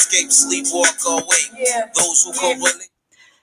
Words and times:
escape, 0.00 0.32
sleep, 0.32 0.66
walk 0.72 0.96
awake. 1.06 1.50
Yeah. 1.58 1.90
Those 1.94 2.22
who 2.22 2.32
come 2.32 2.58
willing. 2.58 2.86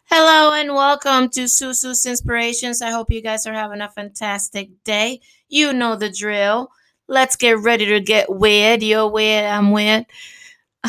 Hello 0.05 0.53
and 0.53 0.73
welcome 0.73 1.29
to 1.29 1.47
Susu's 1.47 2.03
Inspirations. 2.03 2.81
I 2.81 2.89
hope 2.89 3.11
you 3.11 3.21
guys 3.21 3.45
are 3.45 3.53
having 3.53 3.81
a 3.81 3.89
fantastic 3.89 4.69
day. 4.83 5.21
You 5.49 5.71
know 5.71 5.95
the 5.95 6.09
drill. 6.09 6.71
Let's 7.07 7.35
get 7.35 7.59
ready 7.59 7.85
to 7.85 7.99
get 7.99 8.33
weird. 8.33 8.81
You're 8.81 9.07
weird, 9.07 9.45
I'm 9.45 9.71
weird. 9.71 10.07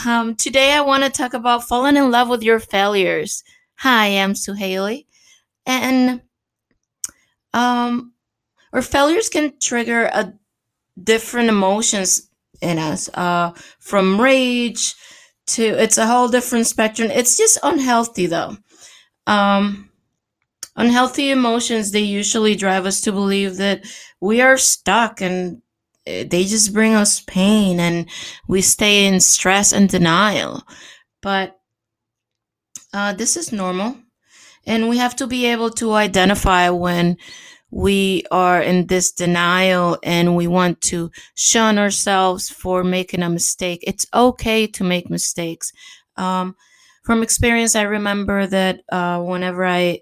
Um, 0.06 0.36
today 0.36 0.73
I 0.73 0.80
want 0.80 1.04
to 1.04 1.10
talk 1.10 1.34
about 1.34 1.68
falling 1.68 1.98
in 1.98 2.10
love 2.10 2.30
with 2.30 2.42
your 2.42 2.60
failures. 2.60 3.45
Hi, 3.76 4.06
I'm 4.06 4.34
Sue 4.34 4.54
Haley. 4.54 5.06
And 5.66 6.23
um 7.52 8.12
our 8.73 8.82
failures 8.82 9.28
can 9.28 9.52
trigger 9.60 10.04
a 10.04 10.32
different 11.02 11.50
emotions 11.50 12.30
in 12.62 12.78
us. 12.78 13.10
Uh 13.12 13.52
from 13.80 14.18
rage 14.18 14.95
to 15.48 15.62
it's 15.65 15.98
a 15.98 16.07
whole 16.07 16.29
different 16.29 16.66
spectrum. 16.66 17.11
It's 17.11 17.37
just 17.37 17.59
unhealthy 17.62 18.27
though. 18.27 18.57
Um, 19.27 19.91
unhealthy 20.77 21.30
emotions 21.30 21.90
they 21.90 22.01
usually 22.01 22.55
drive 22.55 22.87
us 22.87 23.01
to 23.02 23.13
believe 23.13 23.57
that 23.57 23.85
we 24.21 24.40
are 24.40 24.57
stuck 24.57 25.21
and 25.21 25.63
eh, 26.07 26.24
they 26.29 26.45
just 26.45 26.73
bring 26.73 26.95
us 26.95 27.21
pain 27.21 27.80
and 27.80 28.09
we 28.49 28.63
stay 28.63 29.07
in 29.07 29.21
stress 29.21 29.73
and 29.73 29.88
denial. 29.88 30.63
But 31.23 31.59
uh, 32.93 33.12
this 33.12 33.37
is 33.37 33.52
normal. 33.52 33.96
And 34.66 34.88
we 34.88 34.99
have 34.99 35.16
to 35.16 35.27
be 35.27 35.46
able 35.46 35.71
to 35.73 35.93
identify 35.93 36.68
when 36.68 37.16
we 37.71 38.24
are 38.30 38.63
in 38.63 38.87
this 38.87 39.13
denial 39.13 39.99
and 40.02 40.37
we 40.37 40.47
want 40.47 40.80
to 40.80 41.11
shun 41.35 41.79
ourselves 41.79 42.49
for 42.49 42.83
making 42.83 43.23
a 43.23 43.29
mistake 43.30 43.85
it's 43.87 44.07
okay 44.15 44.66
to 44.66 44.85
make 44.85 45.11
mistakes 45.11 45.73
um, 46.16 46.57
from 47.05 47.23
experience, 47.23 47.74
I 47.74 47.83
remember 47.83 48.46
that 48.46 48.83
uh, 48.93 49.21
whenever 49.23 49.65
I, 49.65 50.01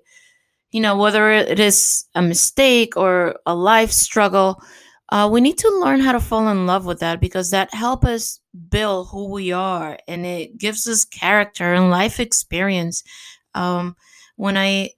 you 0.73 0.81
know, 0.81 0.97
whether 0.97 1.31
it 1.33 1.61
is 1.61 2.07
a 2.15 2.23
mistake 2.23 2.97
or 2.97 3.37
a 3.47 3.55
life 3.55 3.93
struggle, 3.93 4.63
uh, 5.11 5.29
we 5.31 5.41
need 5.41 5.59
to 5.59 5.81
learn 5.81 6.01
how 6.01 6.13
to 6.13 6.21
fall 6.21 6.49
in 6.49 6.67
love 6.67 6.85
with 6.87 7.01
that 7.01 7.21
because 7.21 7.51
that 7.51 7.73
helps 7.75 8.07
us 8.07 8.41
build 8.71 9.09
who 9.11 9.31
we 9.31 9.53
are 9.53 9.99
and 10.09 10.27
it 10.27 10.59
gives 10.59 10.89
us 10.89 11.05
character 11.05 11.75
and 11.75 11.91
life 11.91 12.21
experience. 12.21 13.05
Um, 13.55 13.97
when 14.37 14.57
I 14.57 14.91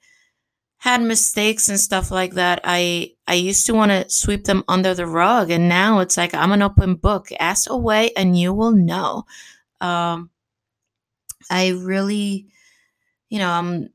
had 0.79 1.03
mistakes 1.03 1.69
and 1.69 1.79
stuff 1.81 2.11
like 2.11 2.35
that, 2.35 2.61
I 2.65 3.13
I 3.27 3.35
used 3.35 3.67
to 3.67 3.75
want 3.75 3.91
to 3.93 4.09
sweep 4.11 4.45
them 4.45 4.65
under 4.69 4.95
the 4.95 5.07
rug, 5.07 5.51
and 5.51 5.69
now 5.69 6.01
it's 6.01 6.17
like 6.17 6.35
I'm 6.35 6.53
an 6.53 6.63
open 6.63 6.95
book. 6.97 7.29
Ask 7.41 7.71
away, 7.71 8.13
and 8.17 8.39
you 8.39 8.53
will 8.55 8.73
know. 8.73 9.25
Um, 9.81 10.31
I 11.51 11.69
really, 11.71 12.47
you 13.31 13.39
know, 13.39 13.51
I'm 13.51 13.91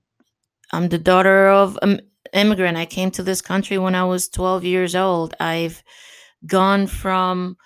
I'm 0.71 0.89
the 0.89 0.99
daughter 0.99 1.49
of 1.49 1.79
an 1.83 2.01
immigrant. 2.33 2.77
I 2.77 2.85
came 2.85 3.11
to 3.13 3.23
this 3.23 3.41
country 3.41 3.77
when 3.79 3.95
I 3.95 4.05
was 4.05 4.29
12 4.29 4.65
years 4.65 4.95
old. 4.95 5.35
I've 5.39 5.83
gone 6.47 6.87
from 6.87 7.57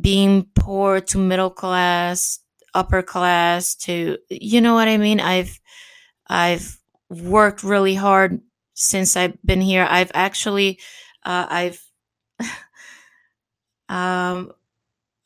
being 0.00 0.46
poor 0.54 1.00
to 1.00 1.18
middle 1.18 1.50
class, 1.50 2.38
upper 2.74 3.02
class 3.02 3.74
to 3.74 4.18
you 4.30 4.60
know 4.60 4.74
what 4.74 4.88
I 4.88 4.96
mean? 4.96 5.20
I've 5.20 5.58
I've 6.28 6.77
worked 7.10 7.62
really 7.62 7.94
hard 7.94 8.40
since 8.74 9.16
I've 9.16 9.40
been 9.44 9.60
here. 9.60 9.86
I've 9.88 10.12
actually 10.14 10.80
uh, 11.24 11.46
I've 11.48 11.82
um 13.88 14.52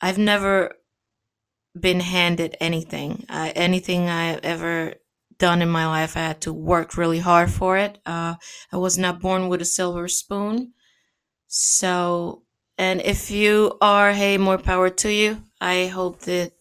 I've 0.00 0.18
never 0.18 0.74
been 1.78 2.00
handed 2.00 2.56
anything. 2.60 3.24
Uh, 3.28 3.50
anything 3.54 4.08
I've 4.08 4.40
ever 4.42 4.94
done 5.38 5.62
in 5.62 5.68
my 5.70 5.86
life, 5.86 6.16
I 6.16 6.20
had 6.20 6.40
to 6.42 6.52
work 6.52 6.96
really 6.96 7.18
hard 7.18 7.50
for 7.50 7.76
it. 7.78 7.98
Uh, 8.04 8.34
I 8.72 8.76
was 8.76 8.98
not 8.98 9.20
born 9.20 9.48
with 9.48 9.62
a 9.62 9.66
silver 9.66 10.08
spoon. 10.08 10.72
So, 11.48 12.44
and 12.78 13.00
if 13.02 13.30
you 13.30 13.78
are, 13.80 14.12
hey, 14.12 14.38
more 14.38 14.58
power 14.58 14.90
to 14.90 15.10
you. 15.12 15.44
I 15.60 15.86
hope 15.88 16.20
that 16.22 16.52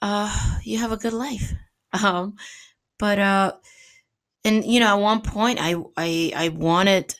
uh, 0.00 0.58
you 0.64 0.78
have 0.78 0.92
a 0.92 0.96
good 0.96 1.12
life. 1.12 1.52
Um, 2.02 2.36
but 2.98 3.18
uh, 3.18 3.52
and 4.44 4.64
you 4.64 4.80
know, 4.80 4.96
at 4.96 5.02
one 5.02 5.20
point, 5.22 5.58
I 5.60 5.76
I 5.96 6.32
I 6.36 6.48
wanted 6.50 7.14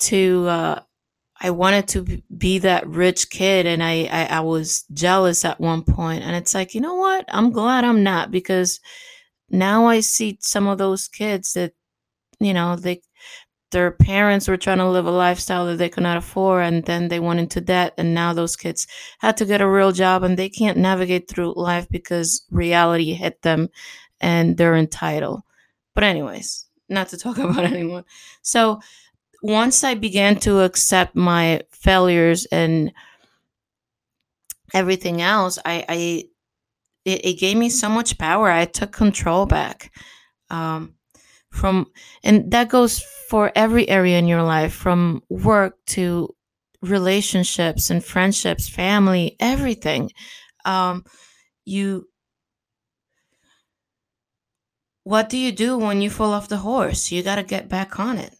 to. 0.00 0.46
Uh, 0.48 0.80
I 1.42 1.50
wanted 1.50 1.88
to 1.88 2.22
be 2.36 2.58
that 2.60 2.86
rich 2.88 3.30
kid 3.30 3.66
and 3.66 3.82
I, 3.82 4.04
I 4.12 4.26
I 4.38 4.40
was 4.40 4.84
jealous 4.92 5.44
at 5.44 5.60
one 5.60 5.82
point 5.82 6.22
and 6.24 6.36
it's 6.36 6.54
like, 6.54 6.74
you 6.74 6.80
know 6.80 6.96
what? 6.96 7.26
I'm 7.28 7.50
glad 7.50 7.84
I'm 7.84 8.02
not 8.02 8.30
because 8.30 8.80
now 9.50 9.86
I 9.86 10.00
see 10.00 10.38
some 10.40 10.68
of 10.68 10.78
those 10.78 11.08
kids 11.08 11.54
that, 11.54 11.72
you 12.40 12.54
know, 12.54 12.76
they 12.76 13.02
their 13.72 13.90
parents 13.92 14.48
were 14.48 14.56
trying 14.56 14.78
to 14.78 14.88
live 14.90 15.06
a 15.06 15.10
lifestyle 15.10 15.66
that 15.66 15.76
they 15.78 15.88
could 15.88 16.02
not 16.02 16.16
afford 16.18 16.64
and 16.64 16.84
then 16.86 17.08
they 17.08 17.20
went 17.20 17.40
into 17.40 17.60
debt 17.60 17.94
and 17.98 18.14
now 18.14 18.32
those 18.32 18.56
kids 18.56 18.86
had 19.20 19.36
to 19.36 19.46
get 19.46 19.60
a 19.60 19.68
real 19.68 19.92
job 19.92 20.22
and 20.24 20.36
they 20.38 20.48
can't 20.48 20.78
navigate 20.78 21.28
through 21.28 21.54
life 21.56 21.88
because 21.90 22.46
reality 22.50 23.14
hit 23.14 23.42
them 23.42 23.68
and 24.20 24.56
they're 24.56 24.76
entitled. 24.76 25.42
But 26.00 26.06
anyways, 26.06 26.64
not 26.88 27.10
to 27.10 27.18
talk 27.18 27.36
about 27.38 27.64
anyone. 27.64 28.04
So 28.40 28.80
once 29.42 29.84
I 29.84 29.92
began 29.92 30.36
to 30.40 30.60
accept 30.60 31.14
my 31.14 31.60
failures 31.70 32.46
and 32.46 32.90
everything 34.72 35.20
else, 35.20 35.58
I, 35.62 35.84
I 35.86 36.24
it, 37.04 37.26
it 37.26 37.38
gave 37.38 37.58
me 37.58 37.68
so 37.68 37.90
much 37.90 38.16
power. 38.16 38.50
I 38.50 38.64
took 38.64 38.92
control 38.92 39.44
back. 39.44 39.92
Um, 40.48 40.94
from 41.50 41.88
and 42.24 42.50
that 42.50 42.70
goes 42.70 43.00
for 43.28 43.52
every 43.54 43.86
area 43.86 44.18
in 44.18 44.26
your 44.26 44.42
life, 44.42 44.72
from 44.72 45.22
work 45.28 45.74
to 45.88 46.34
relationships 46.80 47.90
and 47.90 48.02
friendships, 48.02 48.70
family, 48.70 49.36
everything. 49.38 50.12
Um, 50.64 51.04
you 51.66 52.09
what 55.04 55.28
do 55.28 55.38
you 55.38 55.52
do 55.52 55.76
when 55.78 56.00
you 56.02 56.10
fall 56.10 56.32
off 56.32 56.48
the 56.48 56.58
horse? 56.58 57.10
You 57.10 57.22
got 57.22 57.36
to 57.36 57.42
get 57.42 57.68
back 57.68 57.98
on 57.98 58.18
it. 58.18 58.34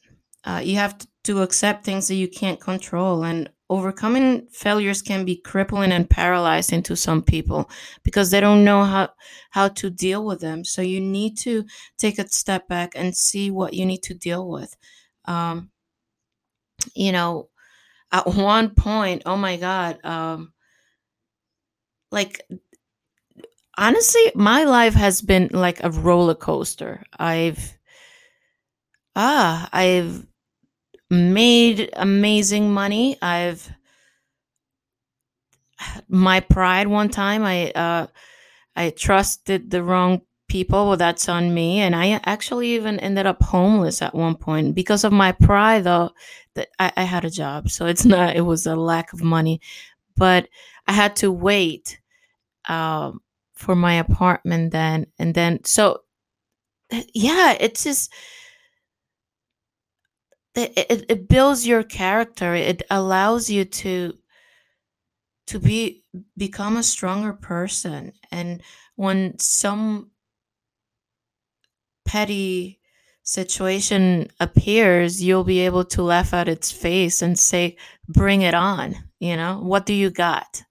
Uh, 0.45 0.61
you 0.63 0.77
have 0.77 0.97
to 1.25 1.43
accept 1.43 1.85
things 1.85 2.09
that 2.09 2.15
you 2.15 2.29
can't 2.29 2.61
control, 2.61 3.25
and 3.25 3.51
overcoming 3.69 4.47
failures 4.53 5.03
can 5.03 5.25
be 5.25 5.37
crippling 5.37 5.93
and 5.93 6.09
paralyzing 6.09 6.83
to 6.83 6.97
some 6.97 7.23
people 7.23 7.71
because 8.03 8.31
they 8.31 8.41
don't 8.41 8.65
know 8.65 8.85
how 8.85 9.09
how 9.51 9.69
to 9.69 9.91
deal 9.91 10.25
with 10.25 10.41
them. 10.41 10.65
So 10.65 10.83
you 10.83 11.01
need 11.01 11.37
to 11.39 11.65
take 11.99 12.19
a 12.19 12.29
step 12.29 12.69
back 12.69 12.93
and 12.97 13.15
see 13.17 13.51
what 13.51 13.75
you 13.75 13.85
need 13.87 14.03
to 14.05 14.15
deal 14.15 14.49
with. 14.49 14.77
Um, 15.27 15.71
you 16.95 17.13
know, 17.13 17.49
at 18.13 18.27
one 18.35 18.71
point, 18.75 19.23
oh 19.27 19.37
my 19.37 19.57
God, 19.59 20.05
um, 20.05 20.53
like 22.11 22.43
honestly, 23.81 24.31
my 24.37 24.63
life 24.65 24.95
has 24.95 25.23
been 25.23 25.51
like 25.53 25.83
a 25.83 25.91
roller 25.91 26.37
coaster. 26.37 27.03
I've 27.19 27.77
ah, 29.17 29.69
I've 29.73 30.27
made 31.11 31.91
amazing 31.95 32.73
money. 32.73 33.19
I've 33.23 33.71
my 36.09 36.41
pride 36.41 36.87
one 36.89 37.09
time 37.09 37.45
I 37.45 37.71
uh 37.73 38.07
I 38.77 38.91
trusted 38.91 39.71
the 39.71 39.83
wrong 39.83 40.23
people. 40.49 40.89
Well, 40.89 40.97
that's 40.97 41.29
on 41.29 41.55
me. 41.55 41.81
And 41.81 41.97
I 41.97 42.21
actually 42.25 42.71
even 42.75 43.01
ended 43.01 43.27
up 43.27 43.43
homeless 43.43 44.03
at 44.03 44.15
one 44.15 44.37
point 44.37 44.75
because 44.75 45.05
of 45.05 45.13
my 45.13 45.33
pride 45.33 45.85
though 45.85 46.11
that 46.55 46.69
I, 46.79 46.93
I 46.99 47.03
had 47.05 47.25
a 47.25 47.31
job. 47.31 47.71
So 47.71 47.87
it's 47.87 48.05
not 48.05 48.37
it 48.37 48.43
was 48.43 48.67
a 48.67 48.77
lack 48.77 49.13
of 49.13 49.23
money. 49.23 49.61
But 50.17 50.49
I 50.89 50.93
had 50.93 51.17
to 51.17 51.33
wait 51.33 52.01
um 52.69 53.21
for 53.61 53.77
my 53.77 53.95
apartment 53.95 54.73
then 54.73 55.07
and 55.19 55.35
then 55.35 55.63
so 55.65 56.01
eh, 56.91 57.05
yeah, 57.15 57.57
it's 57.61 57.85
just 57.85 58.13
it, 60.55 60.73
it, 60.77 61.05
it 61.09 61.29
builds 61.29 61.67
your 61.67 61.83
character 61.83 62.55
it 62.55 62.83
allows 62.91 63.49
you 63.49 63.65
to 63.65 64.15
to 65.47 65.59
be 65.59 66.05
become 66.37 66.77
a 66.77 66.83
stronger 66.83 67.33
person 67.33 68.13
and 68.31 68.63
when 68.97 69.39
some 69.39 70.11
petty 72.05 72.81
situation 73.23 74.29
appears, 74.41 75.23
you'll 75.23 75.45
be 75.45 75.61
able 75.61 75.85
to 75.85 76.03
laugh 76.03 76.35
at 76.35 76.49
its 76.49 76.71
face 76.71 77.23
and 77.23 77.39
say, 77.39 77.77
bring 78.09 78.43
it 78.43 78.55
on. 78.55 78.97
You 79.21 79.37
know, 79.37 79.61
what 79.63 79.87
do 79.87 79.95
you 79.95 80.11
got? 80.11 80.63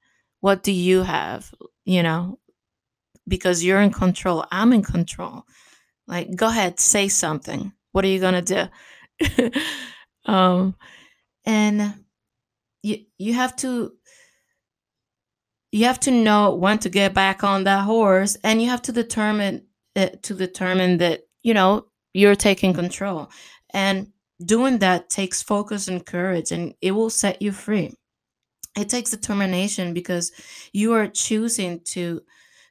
What 0.41 0.63
do 0.63 0.71
you 0.71 1.03
have? 1.03 1.53
You 1.85 2.03
know, 2.03 2.38
because 3.29 3.63
you're 3.63 3.81
in 3.81 3.91
control. 3.91 4.45
I'm 4.51 4.73
in 4.73 4.83
control. 4.83 5.45
Like, 6.07 6.35
go 6.35 6.47
ahead, 6.47 6.79
say 6.79 7.07
something. 7.07 7.71
What 7.93 8.03
are 8.05 8.09
you 8.09 8.19
going 8.19 8.43
to 8.43 8.69
do? 9.21 9.51
um, 10.31 10.75
and 11.45 11.95
you, 12.83 13.05
you 13.17 13.33
have 13.33 13.55
to 13.57 13.93
you 15.71 15.85
have 15.85 15.99
to 16.01 16.11
know 16.11 16.55
when 16.55 16.79
to 16.79 16.89
get 16.89 17.13
back 17.13 17.43
on 17.43 17.63
that 17.63 17.85
horse 17.85 18.37
and 18.43 18.61
you 18.61 18.69
have 18.69 18.81
to 18.83 18.91
determine 18.91 19.65
it 19.95 20.23
to 20.23 20.33
determine 20.33 20.97
that 20.97 21.21
you 21.43 21.53
know 21.53 21.85
you're 22.13 22.35
taking 22.35 22.73
control 22.73 23.29
and 23.71 24.07
doing 24.43 24.79
that 24.79 25.09
takes 25.09 25.43
focus 25.43 25.87
and 25.87 26.05
courage 26.05 26.51
and 26.51 26.73
it 26.81 26.91
will 26.91 27.09
set 27.09 27.41
you 27.41 27.51
free 27.51 27.93
it 28.77 28.89
takes 28.89 29.11
determination 29.11 29.93
because 29.93 30.31
you 30.73 30.93
are 30.93 31.07
choosing 31.07 31.81
to 31.83 32.21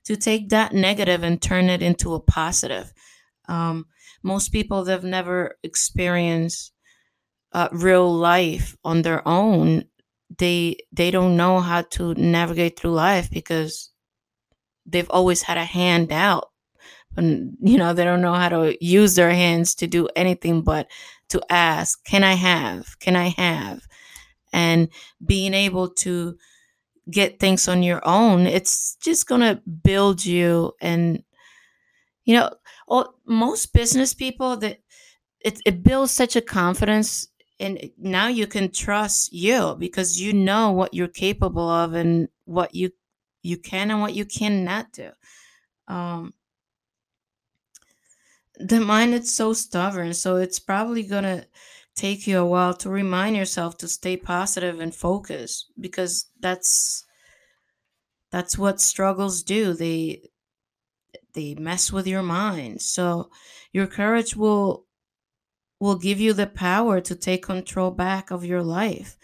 to 0.05 0.17
take 0.17 0.49
that 0.49 0.73
negative 0.73 1.23
and 1.23 1.41
turn 1.41 1.69
it 1.69 1.83
into 1.83 2.15
a 2.15 2.21
positive. 2.21 2.93
Um, 3.49 3.87
most 4.23 4.51
people 4.51 4.85
that 4.85 4.93
have 4.93 5.05
never 5.05 5.57
experienced 5.63 6.73
uh, 7.53 7.69
real 7.73 8.13
life 8.13 8.77
on 8.85 9.03
their 9.03 9.27
own 9.27 9.85
they 10.37 10.77
they 10.93 11.11
don't 11.11 11.37
know 11.37 11.61
how 11.61 11.83
to 11.83 12.15
navigate 12.15 12.79
through 12.79 12.93
life 12.93 13.31
because 13.31 13.91
they've 14.87 15.11
always 15.11 15.43
had 15.43 15.57
a 15.57 15.65
hand 15.65 16.13
out. 16.13 16.51
And 17.17 17.57
you 17.61 17.79
know 17.79 17.95
they 17.95 18.05
don't 18.05 18.21
know 18.21 18.35
how 18.35 18.49
to 18.51 18.77
use 18.85 19.15
their 19.15 19.31
hands 19.31 19.75
to 19.77 19.87
do 19.87 20.09
anything 20.15 20.63
but 20.63 20.89
to 21.31 21.41
ask 21.51 22.05
can 22.05 22.25
i 22.25 22.35
have? 22.35 22.99
Can 23.01 23.17
i 23.17 23.29
have? 23.29 23.81
And 24.53 24.89
being 25.25 25.55
able 25.55 25.91
to 25.91 26.37
get 27.11 27.41
things 27.41 27.69
on 27.69 27.83
your 27.83 28.01
own 28.07 28.47
it's 28.47 28.97
just 28.97 29.27
going 29.27 29.41
to 29.41 29.61
build 29.83 30.25
you 30.25 30.73
and 30.81 31.23
you 32.25 32.35
know 32.35 32.51
all, 32.87 33.15
most 33.27 33.73
business 33.73 34.15
people 34.15 34.57
that 34.57 34.79
it, 35.41 35.61
it 35.65 35.83
builds 35.83 36.13
such 36.13 36.37
a 36.37 36.41
confidence 36.41 37.29
and 37.61 37.91
now 37.99 38.29
you 38.29 38.47
can 38.47 38.71
trust 38.71 39.33
you 39.33 39.77
because 39.79 40.21
you 40.21 40.33
know 40.33 40.71
what 40.71 40.95
you're 40.95 41.09
capable 41.09 41.69
of 41.69 41.95
and 41.95 42.29
what 42.45 42.75
you 42.75 42.91
you 43.43 43.57
can 43.57 43.91
and 43.91 44.01
what 44.01 44.15
you 44.15 44.25
cannot 44.25 44.93
do. 44.93 45.11
Um 45.87 46.35
the 48.59 48.81
mind 48.81 49.15
is 49.15 49.33
so 49.33 49.53
stubborn 49.53 50.13
so 50.13 50.37
it's 50.37 50.59
probably 50.59 51.03
gonna 51.03 51.45
take 51.99 52.27
you 52.27 52.39
a 52.39 52.47
while 52.47 52.75
to 52.75 52.89
remind 52.89 53.37
yourself 53.37 53.77
to 53.79 53.89
stay 53.89 54.17
positive 54.17 54.79
and 54.81 54.95
focus 54.95 55.71
because 55.79 56.31
that's 56.41 57.05
that's 58.31 58.57
what 58.57 58.81
struggles 58.81 59.43
do. 59.43 59.75
They 59.75 60.23
they 61.35 61.55
mess 61.55 61.93
with 61.93 62.07
your 62.07 62.23
mind. 62.23 62.83
So 62.83 63.31
your 63.73 63.87
courage 63.87 64.37
will 64.37 64.87
will 65.81 65.99
give 65.99 66.21
you 66.21 66.33
the 66.33 66.47
power 66.47 67.01
to 67.01 67.15
take 67.15 67.45
control 67.45 67.91
back 67.91 68.31
of 68.31 68.45
your 68.45 68.63
life. 68.63 69.17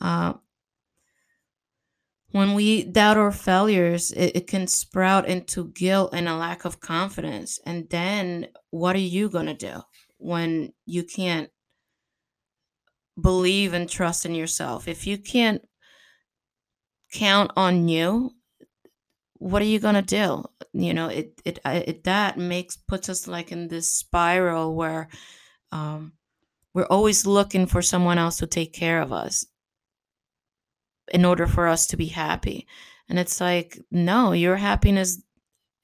Uh, 0.00 0.34
when 2.32 2.54
we 2.54 2.82
doubt 2.82 3.16
our 3.16 3.30
failures 3.30 4.10
it, 4.10 4.36
it 4.36 4.46
can 4.48 4.66
sprout 4.66 5.28
into 5.28 5.68
guilt 5.68 6.10
and 6.12 6.28
a 6.28 6.34
lack 6.34 6.64
of 6.64 6.80
confidence. 6.80 7.60
And 7.64 7.88
then 7.90 8.48
what 8.70 8.96
are 8.96 9.10
you 9.16 9.28
going 9.28 9.46
to 9.46 9.54
do 9.54 9.82
when 10.18 10.72
you 10.84 11.04
can't 11.04 11.50
believe 13.20 13.72
and 13.74 13.88
trust 13.88 14.26
in 14.26 14.34
yourself. 14.34 14.88
If 14.88 15.06
you 15.06 15.18
can't 15.18 15.62
count 17.12 17.52
on 17.56 17.88
you 17.88 18.32
what 19.44 19.60
are 19.60 19.66
you 19.66 19.78
going 19.78 19.94
to 19.94 20.02
do? 20.02 20.44
You 20.72 20.94
know 20.94 21.08
it, 21.08 21.40
it 21.44 21.58
it 21.64 22.04
that 22.04 22.38
makes 22.38 22.76
puts 22.76 23.08
us 23.08 23.28
like 23.28 23.52
in 23.52 23.68
this 23.68 23.90
spiral 23.90 24.74
where 24.74 25.08
um 25.70 26.14
we're 26.72 26.86
always 26.86 27.26
looking 27.26 27.66
for 27.66 27.82
someone 27.82 28.18
else 28.18 28.38
to 28.38 28.46
take 28.46 28.72
care 28.72 29.02
of 29.02 29.12
us 29.12 29.46
in 31.12 31.24
order 31.24 31.46
for 31.46 31.68
us 31.68 31.86
to 31.88 31.96
be 31.96 32.06
happy. 32.06 32.66
And 33.08 33.18
it's 33.18 33.40
like 33.40 33.78
no 33.90 34.32
your 34.32 34.56
happiness 34.56 35.22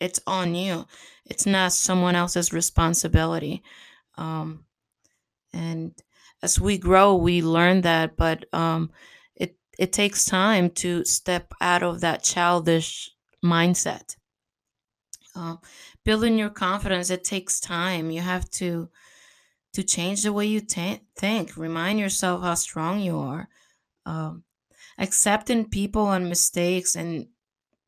it's 0.00 0.20
on 0.26 0.54
you. 0.54 0.86
It's 1.26 1.44
not 1.44 1.72
someone 1.72 2.16
else's 2.16 2.52
responsibility. 2.52 3.62
Um 4.16 4.64
and 5.52 5.92
as 6.42 6.60
we 6.60 6.78
grow 6.78 7.14
we 7.16 7.42
learn 7.42 7.82
that 7.82 8.16
but 8.16 8.44
um 8.54 8.90
it 9.36 9.56
it 9.78 9.92
takes 9.92 10.24
time 10.24 10.70
to 10.70 11.04
step 11.04 11.52
out 11.60 11.82
of 11.82 12.00
that 12.00 12.22
childish 12.22 13.10
mindset. 13.44 14.16
Uh, 15.34 15.56
building 16.04 16.38
your 16.38 16.50
confidence 16.50 17.08
it 17.10 17.24
takes 17.24 17.60
time. 17.60 18.10
You 18.10 18.20
have 18.20 18.50
to 18.52 18.88
to 19.72 19.82
change 19.84 20.22
the 20.22 20.32
way 20.32 20.46
you 20.46 20.60
t- 20.60 21.00
think. 21.16 21.56
Remind 21.56 21.98
yourself 22.00 22.42
how 22.42 22.54
strong 22.54 23.00
you 23.00 23.18
are. 23.18 23.48
Um, 24.04 24.44
accepting 24.98 25.68
people 25.70 26.10
and 26.12 26.28
mistakes 26.28 26.96
and 26.96 27.28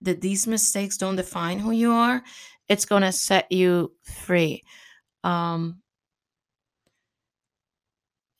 that 0.00 0.20
these 0.20 0.46
mistakes 0.46 0.96
don't 0.96 1.16
define 1.16 1.58
who 1.58 1.72
you 1.72 1.92
are 1.92 2.22
it's 2.68 2.86
going 2.86 3.02
to 3.02 3.12
set 3.12 3.52
you 3.52 3.92
free. 4.02 4.64
Um, 5.24 5.81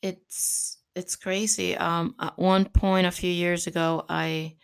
it's 0.03 0.77
it's 0.95 1.15
crazy. 1.15 1.75
Um, 1.77 2.15
at 2.19 2.37
one 2.37 2.65
point 2.65 3.07
a 3.07 3.11
few 3.11 3.31
years 3.31 3.65
ago 3.67 4.05
i 4.09 4.55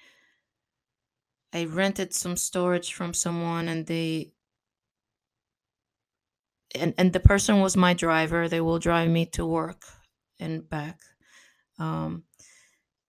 i 1.54 1.64
rented 1.66 2.12
some 2.12 2.36
storage 2.36 2.92
from 2.94 3.14
someone 3.14 3.68
and 3.68 3.86
they 3.86 4.34
and, 6.76 6.94
and 6.98 7.14
the 7.14 7.20
person 7.20 7.62
was 7.62 7.76
my 7.76 7.94
driver. 7.94 8.48
They 8.48 8.62
will 8.62 8.80
drive 8.80 9.10
me 9.10 9.26
to 9.28 9.46
work 9.46 9.84
and 10.40 10.68
back. 10.70 11.00
Um, 11.80 12.24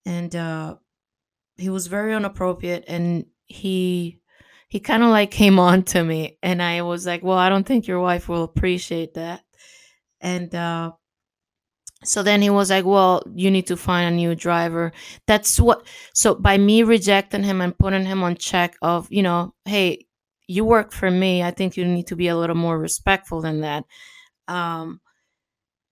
and 0.05 0.35
uh, 0.35 0.77
he 1.57 1.69
was 1.69 1.87
very 1.87 2.15
inappropriate 2.15 2.85
and 2.87 3.25
he 3.47 4.19
he 4.69 4.79
kind 4.79 5.03
of 5.03 5.09
like 5.09 5.31
came 5.31 5.59
on 5.71 5.83
to 5.83 6.03
me 6.03 6.37
and 6.43 6.61
i 6.63 6.81
was 6.81 7.05
like 7.05 7.23
well 7.23 7.37
i 7.37 7.49
don't 7.49 7.65
think 7.67 7.87
your 7.87 7.99
wife 7.99 8.29
will 8.29 8.43
appreciate 8.43 9.15
that. 9.15 9.41
And 10.21 10.53
uh 10.55 10.93
so 12.03 12.23
then 12.23 12.41
he 12.41 12.49
was 12.49 12.69
like 12.69 12.85
well 12.85 13.23
you 13.35 13.51
need 13.51 13.67
to 13.67 13.77
find 13.77 14.13
a 14.13 14.15
new 14.15 14.35
driver. 14.35 14.91
That's 15.27 15.59
what 15.59 15.85
so 16.13 16.35
by 16.35 16.57
me 16.57 16.83
rejecting 16.83 17.43
him 17.43 17.61
and 17.61 17.77
putting 17.77 18.05
him 18.05 18.23
on 18.23 18.35
check 18.35 18.75
of 18.81 19.07
you 19.11 19.23
know 19.23 19.53
hey 19.65 20.05
you 20.47 20.65
work 20.65 20.91
for 20.91 21.09
me 21.09 21.41
i 21.43 21.51
think 21.51 21.77
you 21.77 21.85
need 21.85 22.07
to 22.07 22.15
be 22.15 22.27
a 22.27 22.35
little 22.37 22.55
more 22.57 22.77
respectful 22.77 23.39
than 23.41 23.61
that 23.61 23.85
um 24.47 24.99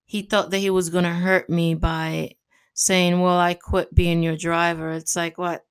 he 0.05 0.21
thought 0.23 0.49
that 0.51 0.59
he 0.59 0.69
was 0.69 0.89
going 0.89 1.03
to 1.03 1.09
hurt 1.11 1.49
me 1.49 1.75
by 1.75 2.31
saying 2.73 3.19
well 3.21 3.37
i 3.37 3.53
quit 3.53 3.93
being 3.93 4.23
your 4.23 4.37
driver. 4.37 4.91
It's 4.91 5.15
like 5.15 5.37
what? 5.37 5.63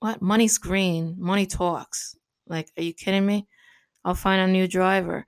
What? 0.00 0.22
Money's 0.22 0.58
green. 0.58 1.16
Money 1.18 1.46
talks. 1.46 2.16
Like 2.46 2.70
are 2.76 2.82
you 2.82 2.94
kidding 2.94 3.26
me? 3.26 3.48
I'll 4.04 4.14
find 4.14 4.40
a 4.42 4.52
new 4.52 4.68
driver. 4.68 5.26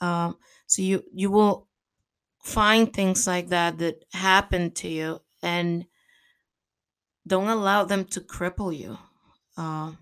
Um 0.00 0.36
so 0.66 0.82
you 0.82 1.04
you 1.14 1.30
will 1.30 1.68
find 2.44 2.92
things 2.92 3.26
like 3.26 3.48
that 3.48 3.78
that 3.78 4.04
happen 4.12 4.70
to 4.72 4.88
you 4.88 5.20
and 5.42 5.86
don't 7.26 7.48
allow 7.48 7.84
them 7.84 8.04
to 8.04 8.20
cripple 8.20 8.76
you 8.76 8.98
uh, 9.56 9.92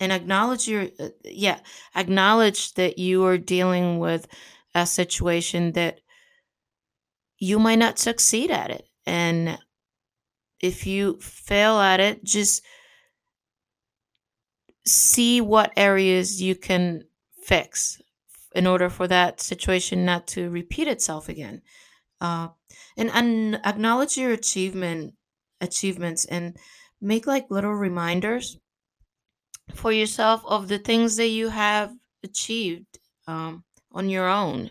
and 0.00 0.12
acknowledge 0.12 0.68
your 0.68 0.88
uh, 1.00 1.08
yeah 1.24 1.58
acknowledge 1.94 2.74
that 2.74 2.98
you 2.98 3.24
are 3.24 3.38
dealing 3.38 3.98
with 3.98 4.26
a 4.74 4.86
situation 4.86 5.72
that 5.72 6.00
you 7.38 7.58
might 7.58 7.78
not 7.78 7.98
succeed 7.98 8.50
at 8.50 8.70
it. 8.70 8.88
And 9.06 9.58
if 10.60 10.86
you 10.86 11.18
fail 11.20 11.78
at 11.78 12.00
it 12.00 12.24
just 12.24 12.62
see 14.86 15.40
what 15.40 15.72
areas 15.76 16.40
you 16.40 16.54
can 16.54 17.02
fix 17.42 18.00
in 18.56 18.66
order 18.66 18.90
for 18.90 19.06
that 19.08 19.40
situation 19.40 20.04
not 20.04 20.26
to 20.28 20.50
repeat 20.50 20.88
itself 20.88 21.28
again. 21.28 21.62
Uh, 22.20 22.48
and 22.96 23.56
acknowledge 23.64 24.16
your 24.18 24.32
achievement 24.32 25.14
achievements 25.60 26.24
and 26.26 26.56
make 27.00 27.26
like 27.26 27.50
little 27.50 27.74
reminders 27.74 28.58
for 29.74 29.92
yourself 29.92 30.44
of 30.44 30.66
the 30.68 30.78
things 30.78 31.16
that 31.16 31.28
you 31.28 31.48
have 31.48 31.94
achieved 32.24 32.98
um, 33.28 33.64
on 33.92 34.08
your 34.08 34.28
own. 34.28 34.70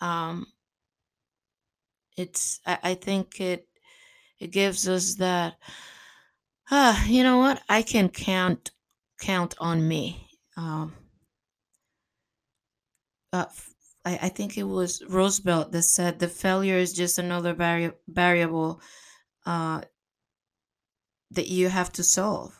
Um, 0.00 0.46
it's 2.16 2.60
I, 2.66 2.78
I 2.82 2.94
think 2.94 3.40
it 3.40 3.66
it 4.40 4.48
gives 4.52 4.88
us 4.88 5.16
that 5.16 5.56
ah 6.70 7.04
you 7.04 7.22
know 7.22 7.36
what? 7.36 7.62
I 7.68 7.82
can 7.82 8.08
count 8.08 8.70
count 9.20 9.54
on 9.60 9.86
me. 9.86 10.26
Um, 10.56 10.96
uh, 13.32 13.46
I, 14.04 14.18
I 14.22 14.28
think 14.28 14.56
it 14.56 14.64
was 14.64 15.02
Roosevelt 15.08 15.72
that 15.72 15.82
said 15.82 16.18
the 16.18 16.28
failure 16.28 16.76
is 16.76 16.92
just 16.92 17.18
another 17.18 17.54
vari- 17.54 17.92
variable 18.08 18.80
uh, 19.46 19.82
that 21.30 21.48
you 21.48 21.68
have 21.68 21.92
to 21.92 22.02
solve. 22.02 22.58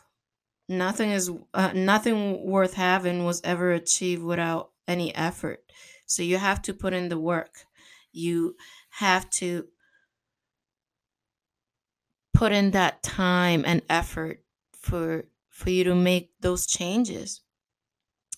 Nothing 0.69 1.11
is 1.13 1.31
uh, 1.55 1.73
nothing 1.75 2.47
worth 2.47 2.75
having 2.75 3.25
was 3.25 3.43
ever 3.45 3.73
achieved 3.73 4.23
without 4.23 4.73
any 4.89 5.15
effort. 5.15 5.65
So 6.07 6.23
you 6.23 6.39
have 6.39 6.63
to 6.63 6.75
put 6.75 6.95
in 6.95 7.09
the 7.11 7.19
work. 7.21 7.67
You 8.13 8.57
have 8.91 9.31
to 9.33 9.69
put 12.33 12.53
in 12.53 12.71
that 12.73 13.03
time 13.03 13.65
and 13.65 13.83
effort 13.89 14.45
for 14.73 15.25
for 15.49 15.71
you 15.71 15.85
to 15.85 15.95
make 15.95 16.33
those 16.41 16.67
changes. 16.67 17.43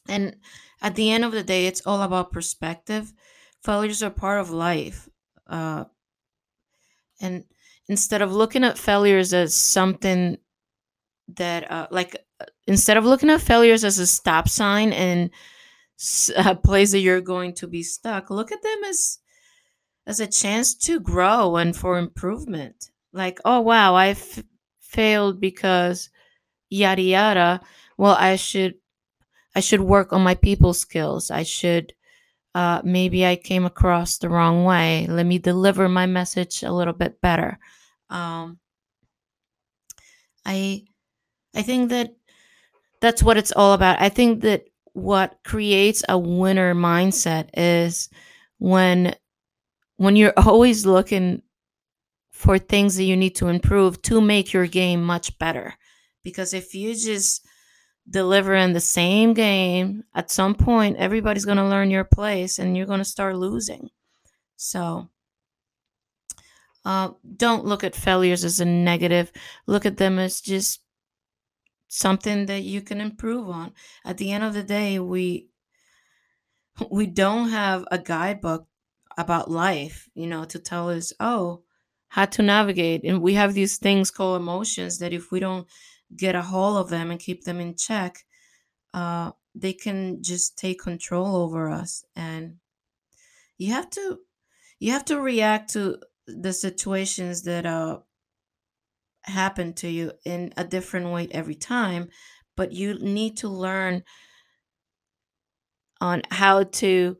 And 0.09 0.37
at 0.83 0.97
the 0.97 1.11
end 1.11 1.25
of 1.25 1.33
the 1.33 1.45
day, 1.45 1.67
it's 1.67 1.87
all 1.87 2.03
about 2.03 2.33
perspective. 2.33 3.13
Failures 3.63 4.03
are 4.03 4.11
part 4.11 4.41
of 4.41 4.51
life. 4.51 5.09
Uh, 5.47 5.85
and 7.21 7.45
instead 7.89 8.23
of 8.23 8.33
looking 8.33 8.65
at 8.65 8.79
failures 8.79 9.33
as 9.33 9.55
something 9.55 10.39
that, 11.37 11.71
uh, 11.71 11.89
like, 11.91 12.17
instead 12.67 12.97
of 12.97 13.05
looking 13.05 13.31
at 13.31 13.41
failures 13.41 13.85
as 13.85 13.99
a 13.99 14.07
stop 14.07 14.49
sign 14.49 14.93
and 14.93 15.31
a 16.37 16.55
place 16.55 16.93
that 16.93 17.01
you're 17.01 17.21
going 17.21 17.55
to 17.55 17.67
be 17.69 17.83
stuck, 17.83 18.31
look 18.31 18.53
at 18.53 18.63
them 18.63 18.85
as 18.89 19.19
as 20.07 20.21
a 20.21 20.27
chance 20.27 20.75
to 20.75 21.01
grow 21.01 21.57
and 21.57 21.77
for 21.77 21.99
improvement. 21.99 22.91
Like, 23.13 23.41
oh 23.45 23.61
wow, 23.61 23.95
I 23.95 24.09
f- 24.09 24.43
failed 24.81 25.41
because 25.41 26.11
yada 26.71 27.03
yada. 27.03 27.61
Well, 27.99 28.17
I 28.19 28.37
should 28.37 28.77
I 29.55 29.61
should 29.61 29.81
work 29.81 30.13
on 30.13 30.23
my 30.23 30.35
people 30.35 30.75
skills. 30.75 31.31
I 31.31 31.43
should 31.43 31.93
uh, 32.55 32.83
maybe 32.85 33.25
I 33.25 33.37
came 33.37 33.65
across 33.65 34.19
the 34.19 34.29
wrong 34.29 34.65
way. 34.65 35.07
Let 35.09 35.27
me 35.27 35.39
deliver 35.39 35.89
my 35.89 36.07
message 36.07 36.63
a 36.63 36.73
little 36.73 36.93
bit 36.93 37.21
better. 37.21 37.59
Um, 38.11 38.59
I 40.45 40.85
I 41.55 41.63
think 41.63 41.91
that 41.91 42.15
that's 43.01 43.23
what 43.23 43.37
it's 43.37 43.53
all 43.53 43.73
about. 43.73 44.01
I 44.01 44.09
think 44.09 44.43
that 44.43 44.65
what 44.93 45.39
creates 45.45 46.05
a 46.09 46.19
winner 46.19 46.75
mindset 46.75 47.49
is 47.55 48.09
when 48.59 49.15
when 49.97 50.17
you're 50.17 50.35
always 50.37 50.85
looking 50.85 51.43
for 52.31 52.59
things 52.59 52.97
that 52.97 53.05
you 53.05 53.17
need 53.17 53.37
to 53.37 53.49
improve 53.49 54.03
to 54.03 54.21
make 54.21 54.53
your 54.53 54.67
game 54.67 55.03
much 55.03 55.39
better. 55.39 55.75
Because 56.25 56.55
if 56.55 56.75
you 56.75 56.95
just 56.95 57.47
deliver 58.09 58.55
in 58.55 58.73
the 58.73 58.81
same 58.81 59.35
game, 59.35 60.05
at 60.15 60.31
some 60.31 60.55
point 60.55 60.97
everybody's 60.97 61.45
going 61.45 61.59
to 61.59 61.69
learn 61.69 61.91
your 61.91 62.05
place 62.05 62.59
and 62.59 62.77
you're 62.77 62.87
going 62.87 62.99
to 62.99 63.05
start 63.05 63.37
losing. 63.37 63.91
So 64.57 65.09
uh, 66.85 67.11
don't 67.37 67.65
look 67.65 67.85
at 67.85 67.95
failures 67.95 68.45
as 68.45 68.61
a 68.61 68.65
negative. 68.65 69.33
Look 69.67 69.87
at 69.87 69.97
them 69.97 70.19
as 70.19 70.41
just 70.41 70.81
something 71.89 72.47
that 72.47 72.63
you 72.63 72.81
can 72.81 73.01
improve 73.01 73.49
on. 73.49 73.73
At 74.05 74.19
the 74.19 74.33
end 74.33 74.45
of 74.45 74.55
the 74.55 74.63
day, 74.63 74.99
we 74.99 75.49
we 76.91 77.07
don't 77.07 77.51
have 77.51 77.85
a 77.91 77.99
guidebook 77.99 78.67
about 79.19 79.51
life, 79.51 80.09
you 80.15 80.27
know, 80.27 80.45
to 80.45 80.59
tell 80.59 80.89
us, 80.89 81.13
oh, 81.21 81.63
how 82.09 82.25
to 82.25 82.43
navigate. 82.43 83.03
And 83.05 83.23
we 83.23 83.35
have 83.35 83.55
these 83.55 83.77
things 83.77 84.11
called 84.11 84.41
emotions 84.41 84.99
that 84.99 85.13
if 85.13 85.31
we 85.31 85.39
don't 85.39 85.67
get 86.17 86.35
a 86.35 86.43
hold 86.43 86.79
of 86.79 86.91
them 86.91 87.11
and 87.11 87.21
keep 87.21 87.45
them 87.45 87.61
in 87.61 87.77
check, 87.77 88.25
uh, 88.95 89.33
they 89.55 89.73
can 89.73 90.23
just 90.23 90.59
take 90.59 90.81
control 90.83 91.37
over 91.37 91.71
us. 91.71 92.05
And 92.17 92.59
you 93.59 93.73
have 93.73 93.89
to 93.91 94.19
you 94.81 94.93
have 94.93 95.05
to 95.07 95.21
react 95.21 95.73
to 95.73 95.99
the 96.27 96.53
situations 96.53 97.43
that 97.45 97.67
uh 97.67 98.01
happen 99.25 99.73
to 99.75 99.89
you 99.89 100.13
in 100.25 100.53
a 100.57 100.65
different 100.65 101.11
way 101.11 101.29
every 101.31 101.55
time, 101.55 102.09
but 102.57 102.73
you 102.73 102.95
need 102.95 103.37
to 103.39 103.49
learn 103.49 104.03
on 106.01 106.23
how 106.31 106.65
to 106.65 107.17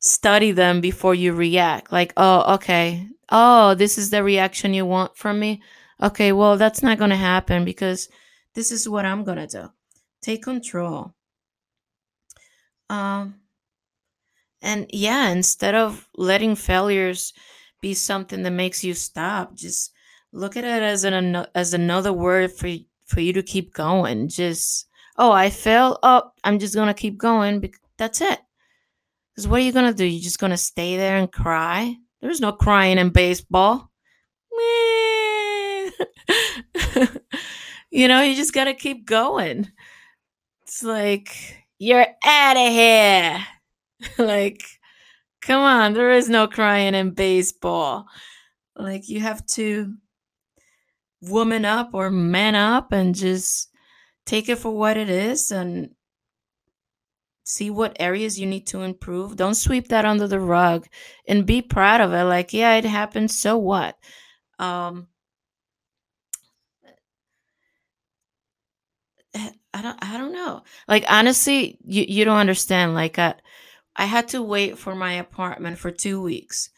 study 0.00 0.52
them 0.52 0.80
before 0.80 1.14
you 1.14 1.32
react. 1.32 1.92
Like, 1.92 2.12
oh, 2.16 2.54
okay. 2.54 3.08
Oh, 3.30 3.74
this 3.74 3.96
is 3.98 4.10
the 4.10 4.22
reaction 4.22 4.74
you 4.74 4.84
want 4.86 5.16
from 5.16 5.40
me. 5.40 5.62
Okay, 6.02 6.32
well, 6.32 6.56
that's 6.56 6.82
not 6.82 6.98
going 6.98 7.10
to 7.10 7.16
happen 7.16 7.64
because 7.64 8.08
this 8.54 8.70
is 8.72 8.88
what 8.88 9.04
I'm 9.04 9.24
going 9.24 9.38
to 9.38 9.46
do. 9.46 9.68
Take 10.22 10.42
control. 10.42 11.14
Um 12.90 13.40
and 14.64 14.86
yeah, 14.90 15.28
instead 15.28 15.74
of 15.74 16.08
letting 16.16 16.56
failures 16.56 17.34
be 17.82 17.92
something 17.92 18.42
that 18.42 18.50
makes 18.50 18.82
you 18.82 18.94
stop, 18.94 19.54
just 19.54 19.92
look 20.32 20.56
at 20.56 20.64
it 20.64 20.82
as 20.82 21.04
an 21.04 21.46
as 21.54 21.74
another 21.74 22.12
word 22.12 22.50
for 22.50 22.68
for 23.06 23.20
you 23.20 23.34
to 23.34 23.42
keep 23.42 23.74
going. 23.74 24.28
Just 24.28 24.88
oh, 25.18 25.30
I 25.30 25.50
failed. 25.50 25.98
Oh, 26.02 26.30
I'm 26.42 26.58
just 26.58 26.74
to 26.74 26.94
keep 26.94 27.18
going. 27.18 27.72
That's 27.98 28.22
it. 28.22 28.40
Because 29.30 29.46
what 29.46 29.60
are 29.60 29.64
you 29.64 29.72
gonna 29.72 29.92
do? 29.92 30.06
You're 30.06 30.22
just 30.22 30.38
gonna 30.38 30.56
stay 30.56 30.96
there 30.96 31.18
and 31.18 31.30
cry? 31.30 31.96
There's 32.22 32.40
no 32.40 32.52
crying 32.52 32.96
in 32.96 33.10
baseball. 33.10 33.90
You 37.94 38.08
know, 38.08 38.22
you 38.22 38.34
just 38.34 38.52
gotta 38.52 38.74
keep 38.74 39.06
going. 39.06 39.70
It's 40.64 40.82
like 40.82 41.64
you're 41.78 42.04
out 42.24 42.56
of 42.56 42.72
here. 42.72 43.46
like, 44.18 44.64
come 45.40 45.60
on, 45.62 45.94
there 45.94 46.10
is 46.10 46.28
no 46.28 46.48
crying 46.48 46.96
in 46.96 47.12
baseball. 47.12 48.06
Like 48.74 49.08
you 49.08 49.20
have 49.20 49.46
to 49.46 49.94
woman 51.20 51.64
up 51.64 51.90
or 51.92 52.10
man 52.10 52.56
up 52.56 52.90
and 52.90 53.14
just 53.14 53.70
take 54.26 54.48
it 54.48 54.58
for 54.58 54.76
what 54.76 54.96
it 54.96 55.08
is 55.08 55.52
and 55.52 55.90
see 57.44 57.70
what 57.70 57.96
areas 58.00 58.40
you 58.40 58.46
need 58.46 58.66
to 58.66 58.82
improve. 58.82 59.36
Don't 59.36 59.54
sweep 59.54 59.86
that 59.90 60.04
under 60.04 60.26
the 60.26 60.40
rug 60.40 60.88
and 61.28 61.46
be 61.46 61.62
proud 61.62 62.00
of 62.00 62.12
it. 62.12 62.24
Like, 62.24 62.52
yeah, 62.52 62.74
it 62.74 62.84
happened. 62.84 63.30
So 63.30 63.56
what? 63.56 63.96
Um, 64.58 65.06
I 69.34 69.82
don't, 69.82 69.98
I 70.02 70.16
don't 70.16 70.32
know. 70.32 70.62
Like, 70.86 71.04
honestly, 71.08 71.78
you, 71.84 72.04
you 72.06 72.24
don't 72.24 72.36
understand. 72.36 72.94
Like, 72.94 73.18
I, 73.18 73.34
I 73.96 74.04
had 74.06 74.28
to 74.28 74.42
wait 74.42 74.78
for 74.78 74.94
my 74.94 75.14
apartment 75.14 75.78
for 75.78 75.90
two 75.90 76.22
weeks. 76.22 76.70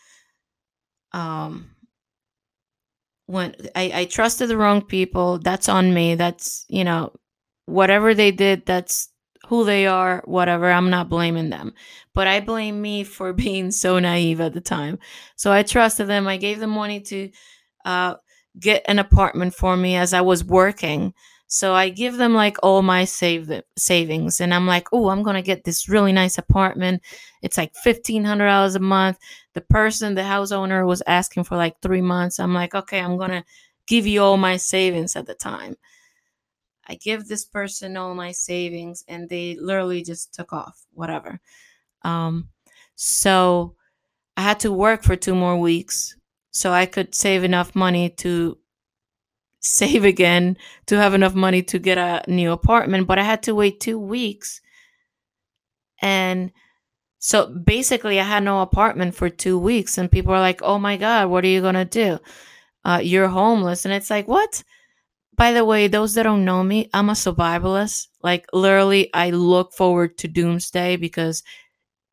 Um, 1.12 1.70
when 3.26 3.54
I, 3.74 3.90
I 3.94 4.04
trusted 4.06 4.48
the 4.48 4.56
wrong 4.56 4.82
people, 4.82 5.38
that's 5.38 5.68
on 5.68 5.92
me. 5.92 6.14
That's, 6.14 6.64
you 6.68 6.84
know, 6.84 7.12
whatever 7.66 8.14
they 8.14 8.30
did, 8.30 8.64
that's 8.64 9.10
who 9.48 9.64
they 9.64 9.86
are, 9.86 10.22
whatever. 10.24 10.70
I'm 10.70 10.90
not 10.90 11.08
blaming 11.08 11.50
them. 11.50 11.74
But 12.14 12.26
I 12.28 12.40
blame 12.40 12.80
me 12.80 13.04
for 13.04 13.32
being 13.34 13.70
so 13.70 13.98
naive 13.98 14.40
at 14.40 14.54
the 14.54 14.60
time. 14.60 14.98
So 15.36 15.52
I 15.52 15.62
trusted 15.62 16.06
them. 16.06 16.26
I 16.26 16.36
gave 16.36 16.60
them 16.60 16.70
money 16.70 17.00
to 17.00 17.30
uh, 17.84 18.14
get 18.58 18.84
an 18.88 18.98
apartment 18.98 19.54
for 19.54 19.76
me 19.76 19.96
as 19.96 20.14
I 20.14 20.20
was 20.22 20.44
working. 20.44 21.12
So 21.48 21.74
I 21.74 21.90
give 21.90 22.16
them 22.16 22.34
like 22.34 22.56
all 22.62 22.82
my 22.82 23.04
save 23.04 23.50
savings, 23.78 24.40
and 24.40 24.52
I'm 24.52 24.66
like, 24.66 24.88
oh, 24.92 25.08
I'm 25.10 25.22
gonna 25.22 25.42
get 25.42 25.64
this 25.64 25.88
really 25.88 26.12
nice 26.12 26.38
apartment. 26.38 27.02
It's 27.42 27.56
like 27.56 27.74
fifteen 27.76 28.24
hundred 28.24 28.46
dollars 28.46 28.74
a 28.74 28.80
month. 28.80 29.18
The 29.54 29.60
person, 29.60 30.14
the 30.14 30.24
house 30.24 30.52
owner, 30.52 30.84
was 30.86 31.02
asking 31.06 31.44
for 31.44 31.56
like 31.56 31.80
three 31.80 32.02
months. 32.02 32.40
I'm 32.40 32.54
like, 32.54 32.74
okay, 32.74 33.00
I'm 33.00 33.16
gonna 33.16 33.44
give 33.86 34.06
you 34.06 34.22
all 34.22 34.36
my 34.36 34.56
savings 34.56 35.14
at 35.14 35.26
the 35.26 35.34
time. 35.34 35.76
I 36.88 36.96
give 36.96 37.26
this 37.26 37.44
person 37.44 37.96
all 37.96 38.14
my 38.14 38.32
savings, 38.32 39.04
and 39.06 39.28
they 39.28 39.56
literally 39.60 40.02
just 40.02 40.34
took 40.34 40.52
off, 40.52 40.84
whatever. 40.94 41.40
Um, 42.02 42.48
so 42.96 43.74
I 44.36 44.42
had 44.42 44.60
to 44.60 44.72
work 44.72 45.02
for 45.02 45.16
two 45.16 45.34
more 45.34 45.58
weeks 45.58 46.16
so 46.50 46.72
I 46.72 46.86
could 46.86 47.14
save 47.14 47.44
enough 47.44 47.74
money 47.74 48.10
to 48.18 48.58
save 49.66 50.04
again 50.04 50.56
to 50.86 50.96
have 50.96 51.14
enough 51.14 51.34
money 51.34 51.62
to 51.64 51.78
get 51.78 51.98
a 51.98 52.22
new 52.28 52.52
apartment. 52.52 53.06
But 53.06 53.18
I 53.18 53.22
had 53.24 53.42
to 53.44 53.54
wait 53.54 53.80
two 53.80 53.98
weeks. 53.98 54.60
And 56.00 56.52
so 57.18 57.46
basically, 57.46 58.20
I 58.20 58.24
had 58.24 58.44
no 58.44 58.62
apartment 58.62 59.14
for 59.14 59.28
two 59.28 59.58
weeks. 59.58 59.98
And 59.98 60.10
people 60.10 60.32
are 60.32 60.40
like, 60.40 60.62
oh 60.62 60.78
my 60.78 60.96
God, 60.96 61.28
what 61.28 61.44
are 61.44 61.48
you 61.48 61.60
going 61.60 61.74
to 61.74 61.84
do? 61.84 62.18
Uh, 62.84 63.00
you're 63.02 63.28
homeless. 63.28 63.84
And 63.84 63.92
it's 63.92 64.10
like, 64.10 64.28
what? 64.28 64.62
By 65.36 65.52
the 65.52 65.64
way, 65.64 65.86
those 65.86 66.14
that 66.14 66.22
don't 66.22 66.44
know 66.44 66.62
me, 66.62 66.88
I'm 66.94 67.10
a 67.10 67.12
survivalist. 67.12 68.06
Like, 68.22 68.46
literally, 68.52 69.12
I 69.12 69.30
look 69.30 69.74
forward 69.74 70.16
to 70.18 70.28
doomsday 70.28 70.96
because 70.96 71.42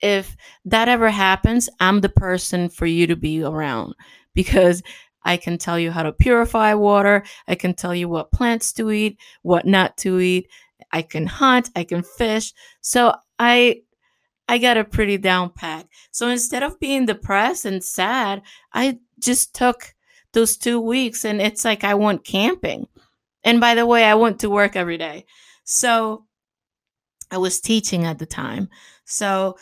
if 0.02 0.36
that 0.66 0.90
ever 0.90 1.10
happens, 1.10 1.70
I'm 1.80 2.02
the 2.02 2.10
person 2.10 2.68
for 2.68 2.86
you 2.86 3.08
to 3.08 3.16
be 3.16 3.42
around 3.42 3.96
because 4.34 4.84
I 5.26 5.38
can 5.38 5.58
tell 5.58 5.80
you 5.80 5.92
how 5.92 6.04
to 6.04 6.12
purify 6.12 6.74
water. 6.74 7.24
I 7.48 7.56
can 7.56 7.74
tell 7.74 7.96
you 7.96 8.10
what 8.10 8.32
plants 8.32 8.74
to 8.74 8.92
eat, 8.92 9.18
what 9.42 9.66
not 9.66 9.98
to 9.98 10.20
eat. 10.20 10.50
I 10.92 11.02
can 11.02 11.26
hunt, 11.26 11.70
I 11.76 11.84
can 11.84 12.04
fish. 12.04 12.54
So 12.82 13.16
I 13.40 13.82
I 14.48 14.58
got 14.58 14.78
a 14.78 14.84
pretty 14.84 15.18
down 15.18 15.50
pack. 15.52 15.88
So 16.12 16.28
instead 16.28 16.64
of 16.64 16.80
being 16.80 17.06
depressed 17.06 17.66
and 17.66 17.84
sad, 17.84 18.42
I 18.74 19.00
just 19.20 19.56
took 19.56 19.96
those 20.34 20.58
two 20.58 20.80
weeks 20.80 21.24
and 21.26 21.42
it's 21.42 21.64
like 21.64 21.84
I 21.84 21.94
went 21.94 22.26
camping. 22.26 22.88
And 23.44 23.60
by 23.62 23.76
the 23.76 23.86
way, 23.86 24.04
I 24.06 24.16
went 24.16 24.40
to 24.42 24.50
work 24.50 24.76
every 24.76 24.98
day. 24.98 25.26
So 25.64 26.26
I 27.32 27.38
was 27.38 27.62
teaching 27.62 28.06
at 28.06 28.20
the 28.20 28.26
time. 28.26 28.70
So 29.06 29.58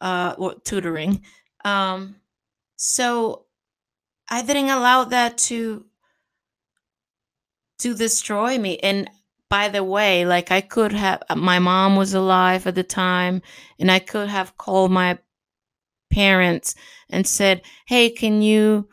uh 0.00 0.34
well, 0.38 0.54
tutoring. 0.64 1.22
Um 1.64 2.16
so 2.76 3.44
I 4.30 4.40
didn't 4.42 4.70
allow 4.70 5.04
that 5.04 5.36
to 5.48 5.84
to 7.78 7.94
destroy 7.94 8.58
me. 8.58 8.78
And 8.78 9.10
by 9.48 9.68
the 9.68 9.84
way, 9.84 10.26
like 10.26 10.50
I 10.50 10.60
could 10.60 10.92
have 10.92 11.22
my 11.36 11.58
mom 11.58 11.96
was 11.96 12.12
alive 12.14 12.66
at 12.66 12.74
the 12.74 12.82
time 12.82 13.40
and 13.78 13.90
I 13.90 13.98
could 13.98 14.28
have 14.28 14.56
called 14.56 14.90
my 14.90 15.18
parents 16.12 16.74
and 17.10 17.26
said, 17.26 17.62
"Hey, 17.86 18.10
can 18.10 18.42
you 18.42 18.88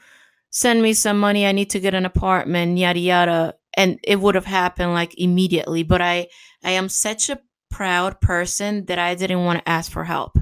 send 0.51 0.82
me 0.84 0.94
some 0.94 1.20
money? 1.20 1.46
I 1.48 1.54
need 1.54 1.70
to 1.72 1.82
get 1.82 1.96
an 1.96 2.06
apartment, 2.06 2.77
yada 2.80 3.00
yada." 3.00 3.56
And 3.75 4.00
it 4.04 4.20
would 4.22 4.36
have 4.36 4.46
happened 4.48 4.94
like 4.94 5.15
immediately, 5.20 5.84
but 5.84 6.01
I 6.01 6.27
I 6.63 6.72
am 6.72 6.89
such 6.89 7.30
a 7.30 7.39
proud 7.72 8.22
person 8.22 8.86
that 8.88 9.00
I 9.00 9.15
didn't 9.15 9.46
want 9.46 9.60
to 9.62 9.70
ask 9.70 9.92
for 9.92 10.06
help. 10.06 10.38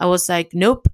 I 0.00 0.06
was 0.06 0.28
like, 0.28 0.50
"Nope." 0.54 0.88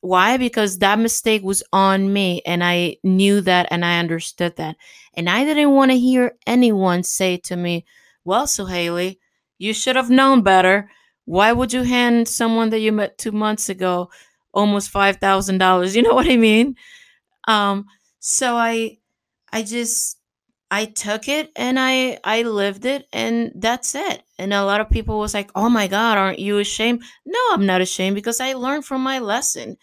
Why? 0.00 0.36
Because 0.36 0.78
that 0.78 0.98
mistake 0.98 1.42
was 1.42 1.62
on 1.72 2.12
me 2.12 2.42
and 2.46 2.64
I 2.64 2.96
knew 3.04 3.40
that 3.42 3.68
and 3.70 3.84
I 3.84 3.98
understood 3.98 4.56
that. 4.56 4.76
And 5.14 5.28
I 5.28 5.44
didn't 5.44 5.70
want 5.74 5.90
to 5.90 5.98
hear 5.98 6.36
anyone 6.46 7.02
say 7.02 7.36
to 7.44 7.56
me, 7.56 7.84
"Well, 8.24 8.46
so 8.46 8.66
Haley, 8.66 9.20
you 9.58 9.72
should 9.72 9.96
have 9.96 10.10
known 10.10 10.42
better. 10.42 10.90
Why 11.26 11.52
would 11.52 11.72
you 11.72 11.82
hand 11.82 12.28
someone 12.28 12.70
that 12.70 12.80
you 12.80 12.92
met 12.92 13.18
2 13.18 13.32
months 13.32 13.68
ago 13.68 14.10
almost 14.54 14.90
$5,000. 14.90 15.94
You 15.96 16.02
know 16.02 16.14
what 16.14 16.28
I 16.30 16.36
mean? 16.36 16.74
Um 17.48 17.86
so 18.20 18.56
I 18.56 18.98
I 19.52 19.62
just 19.62 20.18
I 20.70 20.84
took 20.84 21.28
it 21.28 21.50
and 21.56 21.78
I 21.80 22.18
I 22.24 22.42
lived 22.42 22.84
it 22.84 23.06
and 23.12 23.52
that's 23.56 23.94
it. 23.94 24.22
And 24.38 24.52
a 24.52 24.64
lot 24.64 24.80
of 24.82 24.90
people 24.90 25.18
was 25.18 25.32
like, 25.34 25.50
"Oh 25.54 25.68
my 25.70 25.86
god, 25.88 26.18
aren't 26.18 26.38
you 26.40 26.58
ashamed?" 26.58 27.02
No, 27.26 27.38
I'm 27.52 27.66
not 27.66 27.80
ashamed 27.80 28.16
because 28.16 28.40
I 28.40 28.52
learned 28.52 28.84
from 28.84 29.02
my 29.02 29.18
lesson. 29.18 29.76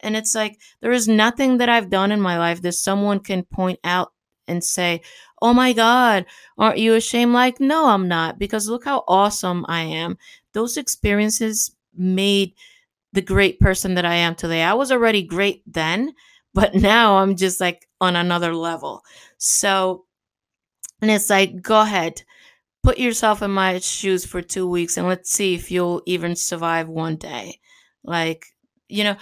And 0.00 0.16
it's 0.16 0.34
like 0.34 0.58
there 0.80 0.92
is 0.92 1.08
nothing 1.08 1.58
that 1.58 1.68
I've 1.68 1.90
done 1.90 2.12
in 2.12 2.20
my 2.20 2.38
life 2.38 2.62
that 2.62 2.72
someone 2.72 3.20
can 3.20 3.44
point 3.44 3.80
out 3.84 4.12
and 4.48 4.64
say, 4.64 5.02
"Oh 5.42 5.54
my 5.54 5.72
god, 5.72 6.26
aren't 6.58 6.78
you 6.78 6.94
ashamed?" 6.94 7.32
Like, 7.34 7.60
"No, 7.60 7.86
I'm 7.86 8.08
not 8.08 8.38
because 8.38 8.68
look 8.68 8.84
how 8.84 9.04
awesome 9.08 9.64
I 9.68 9.82
am." 9.82 10.18
Those 10.54 10.76
experiences 10.76 11.72
made 11.96 12.54
the 13.12 13.22
great 13.22 13.58
person 13.60 13.94
that 13.94 14.04
I 14.04 14.14
am 14.16 14.34
today. 14.34 14.62
I 14.62 14.74
was 14.74 14.92
already 14.92 15.22
great 15.22 15.62
then, 15.66 16.14
but 16.54 16.74
now 16.76 17.18
I'm 17.18 17.36
just 17.36 17.60
like 17.60 17.88
on 18.00 18.16
another 18.16 18.54
level. 18.54 19.02
So, 19.38 20.04
and 21.00 21.10
it's 21.10 21.30
like, 21.30 21.62
go 21.62 21.80
ahead, 21.80 22.22
put 22.82 22.98
yourself 22.98 23.42
in 23.42 23.50
my 23.52 23.78
shoes 23.80 24.26
for 24.26 24.42
two 24.42 24.68
weeks 24.68 24.96
and 24.96 25.08
let's 25.08 25.30
see 25.32 25.54
if 25.54 25.70
you'll 25.70 26.02
even 26.06 26.36
survive 26.36 26.88
one 26.88 27.16
day. 27.16 27.60
Like, 28.04 28.46
you 28.88 29.04
know, 29.04 29.16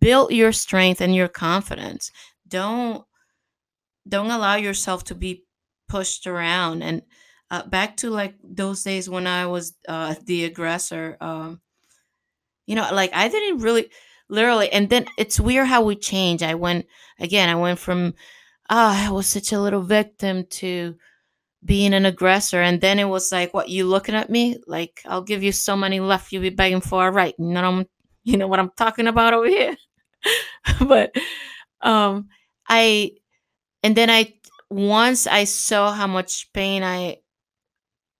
build 0.00 0.32
your 0.32 0.52
strength 0.52 1.00
and 1.00 1.14
your 1.14 1.28
confidence. 1.28 2.10
Don't 2.48 3.04
don't 4.08 4.30
allow 4.30 4.56
yourself 4.56 5.04
to 5.04 5.14
be 5.14 5.44
pushed 5.88 6.26
around 6.26 6.82
and 6.82 7.02
uh, 7.50 7.66
back 7.66 7.96
to 7.98 8.10
like 8.10 8.34
those 8.42 8.82
days 8.82 9.08
when 9.08 9.26
I 9.26 9.46
was 9.46 9.74
uh, 9.88 10.14
the 10.26 10.44
aggressor. 10.44 11.16
Um, 11.20 11.60
you 12.66 12.74
know, 12.74 12.88
like 12.92 13.10
I 13.12 13.28
didn't 13.28 13.58
really 13.60 13.90
literally 14.28 14.70
and 14.72 14.88
then 14.88 15.06
it's 15.18 15.38
weird 15.40 15.66
how 15.66 15.82
we 15.82 15.96
change. 15.96 16.42
I 16.42 16.54
went 16.54 16.86
again, 17.18 17.48
I 17.48 17.54
went 17.54 17.78
from 17.78 18.14
oh, 18.70 19.08
I 19.08 19.10
was 19.10 19.26
such 19.26 19.52
a 19.52 19.60
little 19.60 19.82
victim 19.82 20.46
to 20.50 20.96
being 21.64 21.94
an 21.94 22.06
aggressor 22.06 22.62
and 22.62 22.80
then 22.80 22.98
it 22.98 23.06
was 23.06 23.32
like, 23.32 23.54
what, 23.54 23.68
you 23.70 23.86
looking 23.86 24.14
at 24.14 24.30
me? 24.30 24.58
Like 24.66 25.02
I'll 25.06 25.22
give 25.22 25.42
you 25.42 25.52
so 25.52 25.76
many 25.76 26.00
left 26.00 26.32
you'll 26.32 26.42
be 26.42 26.50
begging 26.50 26.80
for, 26.82 27.10
right? 27.10 27.34
You 27.38 27.46
know 27.46 27.62
I'm 27.64 27.86
you 28.24 28.36
know 28.38 28.48
what 28.48 28.60
I'm 28.60 28.70
talking 28.76 29.06
about 29.08 29.34
over 29.34 29.48
here? 29.48 29.76
but 30.86 31.14
um 31.82 32.28
I 32.68 33.12
and 33.82 33.96
then 33.96 34.10
I 34.10 34.34
once 34.70 35.26
I 35.26 35.44
saw 35.44 35.92
how 35.92 36.06
much 36.06 36.52
pain 36.52 36.82
I 36.84 37.18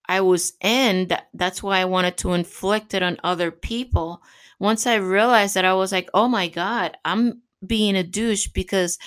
I 0.08 0.20
was 0.20 0.52
in, 0.60 1.08
that, 1.08 1.28
that's 1.34 1.62
why 1.62 1.78
I 1.80 1.84
wanted 1.86 2.16
to 2.18 2.34
inflict 2.34 2.94
it 2.94 3.02
on 3.02 3.18
other 3.24 3.50
people. 3.50 4.22
Once 4.60 4.86
I 4.86 4.96
realized 4.96 5.54
that, 5.54 5.64
I 5.64 5.74
was 5.74 5.92
like, 5.92 6.10
oh 6.12 6.28
my 6.28 6.48
God, 6.48 6.96
I'm 7.04 7.42
being 7.66 7.96
a 7.96 8.02
douche 8.02 8.48
because 8.48 8.98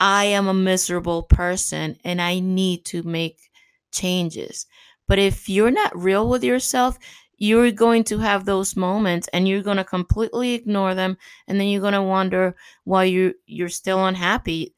I 0.00 0.24
am 0.26 0.48
a 0.48 0.54
miserable 0.54 1.22
person 1.24 1.98
and 2.04 2.20
I 2.20 2.40
need 2.40 2.84
to 2.86 3.02
make 3.02 3.50
changes. 3.92 4.66
But 5.06 5.18
if 5.18 5.48
you're 5.48 5.70
not 5.70 5.96
real 5.96 6.28
with 6.28 6.44
yourself, 6.44 6.98
you're 7.38 7.70
going 7.72 8.04
to 8.04 8.18
have 8.18 8.44
those 8.44 8.76
moments 8.76 9.28
and 9.32 9.48
you're 9.48 9.62
going 9.62 9.78
to 9.78 9.84
completely 9.84 10.54
ignore 10.54 10.94
them 10.94 11.16
and 11.48 11.58
then 11.60 11.68
you're 11.68 11.80
going 11.80 11.94
to 11.94 12.02
wonder 12.02 12.54
why 12.84 13.04
you 13.04 13.34
you're 13.46 13.68
still 13.70 14.04
unhappy 14.06 14.74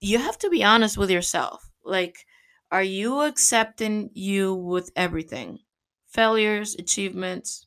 you 0.00 0.18
have 0.18 0.38
to 0.38 0.50
be 0.50 0.64
honest 0.64 0.98
with 0.98 1.10
yourself. 1.10 1.70
Like, 1.84 2.26
are 2.70 2.82
you 2.82 3.22
accepting 3.22 4.10
you 4.14 4.54
with 4.54 4.90
everything? 4.96 5.60
Failures, 6.08 6.74
achievements, 6.78 7.66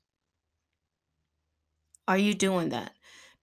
are 2.08 2.18
you 2.18 2.34
doing 2.34 2.70
that? 2.70 2.94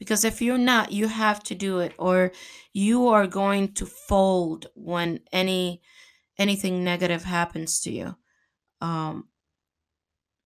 Because 0.03 0.25
if 0.25 0.43
you're 0.43 0.59
not, 0.59 0.93
you 0.93 1.09
have 1.09 1.43
to 1.45 1.55
do 1.55 1.79
it 1.79 1.95
or 1.99 2.33
you 2.73 3.09
are 3.09 3.27
going 3.27 3.73
to 3.75 3.87
fold 3.87 4.67
when 4.75 5.21
any 5.33 5.83
anything 6.39 6.83
negative 6.83 7.25
happens 7.25 7.81
to 7.81 7.91
you. 7.93 8.17
Um 8.81 9.29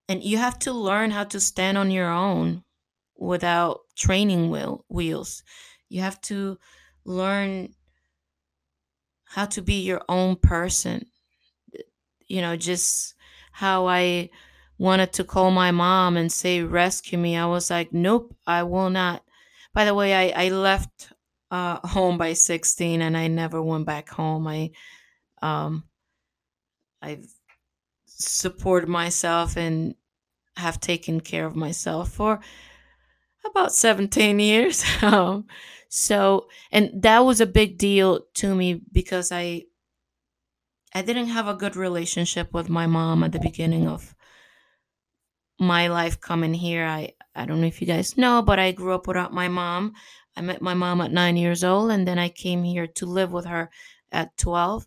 and 0.09 0.23
you 0.23 0.39
have 0.39 0.59
to 0.61 0.73
learn 0.73 1.11
how 1.11 1.25
to 1.25 1.41
stand 1.41 1.79
on 1.79 1.91
your 1.91 2.11
own 2.11 2.63
without 3.17 3.81
training 3.97 4.51
wheel, 4.51 4.85
wheels. 4.89 5.43
You 5.89 6.01
have 6.03 6.21
to 6.23 6.59
learn 7.05 7.75
how 9.25 9.47
to 9.47 9.63
be 9.63 9.81
your 9.81 10.03
own 10.09 10.37
person 10.37 11.07
you 12.29 12.41
know, 12.41 12.57
just 12.57 13.15
how 13.53 13.87
I 13.87 14.31
wanted 14.79 15.13
to 15.15 15.25
call 15.25 15.51
my 15.51 15.71
mom 15.71 16.17
and 16.17 16.31
say, 16.31 16.63
rescue 16.63 17.19
me. 17.19 17.37
I 17.37 17.47
was 17.47 17.71
like, 17.71 17.93
nope, 17.93 18.35
I 18.47 18.63
will 18.63 18.91
not. 18.91 19.23
By 19.77 19.85
the 19.85 19.95
way, 19.95 20.15
I, 20.15 20.47
I 20.47 20.49
left 20.49 21.13
uh, 21.51 21.87
home 21.87 22.17
by 22.17 22.33
16 22.33 23.03
and 23.03 23.15
I 23.15 23.27
never 23.27 23.61
went 23.61 23.85
back 23.85 24.09
home. 24.09 24.49
I, 24.49 24.71
um, 25.43 25.85
I've 27.03 27.27
supported 28.07 28.89
myself 28.89 29.55
and 29.59 29.95
have 30.57 30.81
taken 30.81 31.21
care 31.21 31.45
of 31.45 31.55
myself 31.55 32.11
for 32.11 32.41
about 33.45 33.75
17 33.75 34.41
years. 34.41 34.83
um, 35.03 35.45
so, 35.91 36.49
and 36.73 37.03
that 37.03 37.19
was 37.19 37.43
a 37.43 37.47
big 37.47 37.77
deal 37.77 38.21
to 38.37 38.55
me 38.55 38.81
because 38.91 39.31
I 39.31 39.65
I 40.95 41.03
didn't 41.03 41.29
have 41.29 41.49
a 41.49 41.55
good 41.55 41.77
relationship 41.77 42.55
with 42.55 42.71
my 42.71 42.87
mom 42.87 43.23
at 43.23 43.33
the 43.33 43.41
beginning 43.41 43.87
of 43.87 44.15
my 45.61 45.89
life 45.89 46.19
coming 46.19 46.55
here. 46.55 46.87
I 46.87 47.13
I 47.37 47.47
don't 47.47 47.61
know 47.61 47.67
if 47.67 47.81
you 47.81 47.87
guys 47.87 48.17
know, 48.17 48.43
but 48.43 48.59
I 48.59 48.73
grew 48.73 48.95
up 48.95 49.07
without 49.07 49.33
my 49.33 49.49
mom. 49.49 49.95
I 50.37 50.41
met 50.41 50.61
my 50.63 50.75
mom 50.75 51.01
at 51.01 51.13
9 51.13 51.37
years 51.37 51.65
old 51.65 51.91
and 51.91 52.07
then 52.07 52.19
I 52.19 52.29
came 52.29 52.63
here 52.65 52.87
to 52.87 53.07
live 53.07 53.33
with 53.33 53.47
her 53.47 53.71
at 54.13 54.37
12. 54.37 54.87